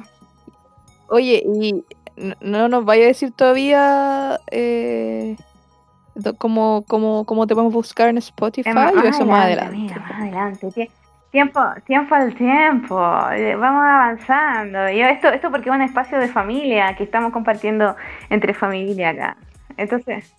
[1.10, 1.84] Oye, y
[2.42, 5.36] no nos vaya a decir todavía eh,
[6.38, 10.00] cómo, cómo, cómo te vamos a buscar en Spotify más- o eso más adelante.
[10.00, 10.68] más adelante.
[10.68, 10.90] Tie-
[11.30, 12.96] Tiempo, tiempo al tiempo.
[13.34, 14.90] eh, Vamos avanzando.
[14.90, 17.96] Yo esto, esto porque es un espacio de familia que estamos compartiendo
[18.30, 19.38] entre familia acá.
[19.76, 20.34] Entonces,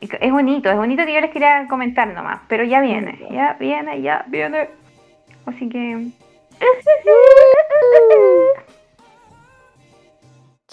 [0.00, 4.00] es bonito, es bonito que yo les quería comentar nomás, pero ya viene, ya viene,
[4.00, 4.70] ya viene.
[5.44, 6.06] Así que...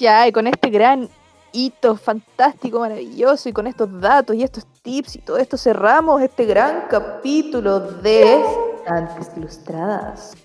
[0.02, 1.08] Ya, y con este gran
[1.52, 6.46] hito fantástico, maravilloso, y con estos datos y estos tips y todo esto cerramos este
[6.46, 8.42] gran capítulo de
[8.78, 10.36] Estantes Ilustradas.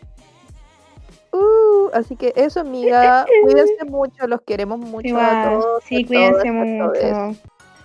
[1.32, 3.24] Uh, así que eso, amiga.
[3.44, 5.84] Cuídense mucho, los queremos mucho Igual, a todos.
[5.84, 7.40] sí, a cuídense todas, mucho.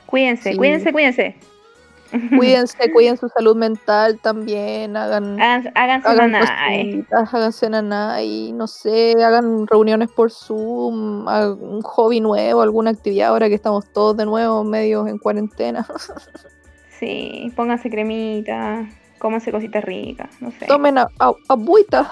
[0.07, 0.57] Cuídense, Sí.
[0.57, 1.35] cuídense, cuídense.
[2.37, 6.35] Cuídense, cuiden su salud mental también, hagan, háganse hagan
[7.11, 7.69] háganse
[8.53, 14.17] no sé, hagan reuniones por Zoom, un hobby nuevo, alguna actividad ahora que estamos todos
[14.17, 15.85] de nuevo medios en cuarentena.
[16.99, 18.87] Sí, pónganse cremita,
[19.17, 20.67] cómanse cositas ricas, no sé.
[20.67, 22.07] Tomen a- a- agüita.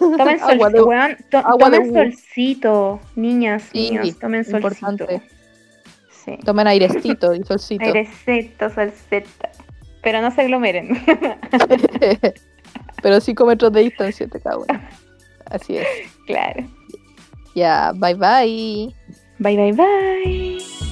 [0.00, 2.00] Tomen sol, agua de- weón, to- agua de tomen uva.
[2.02, 4.66] solcito, niñas, Sí, niños, tomen solcito.
[4.80, 5.22] importante.
[6.24, 6.38] Sí.
[6.44, 7.84] Tomen airecito y solcito.
[7.84, 9.50] Airecito, solceta.
[10.02, 10.88] Pero no se aglomeren.
[13.02, 14.80] Pero 5 metros de distancia cada uno.
[15.46, 15.86] Así es.
[16.26, 16.64] claro.
[17.54, 18.94] Ya, bye bye.
[19.38, 20.83] Bye, bye, bye.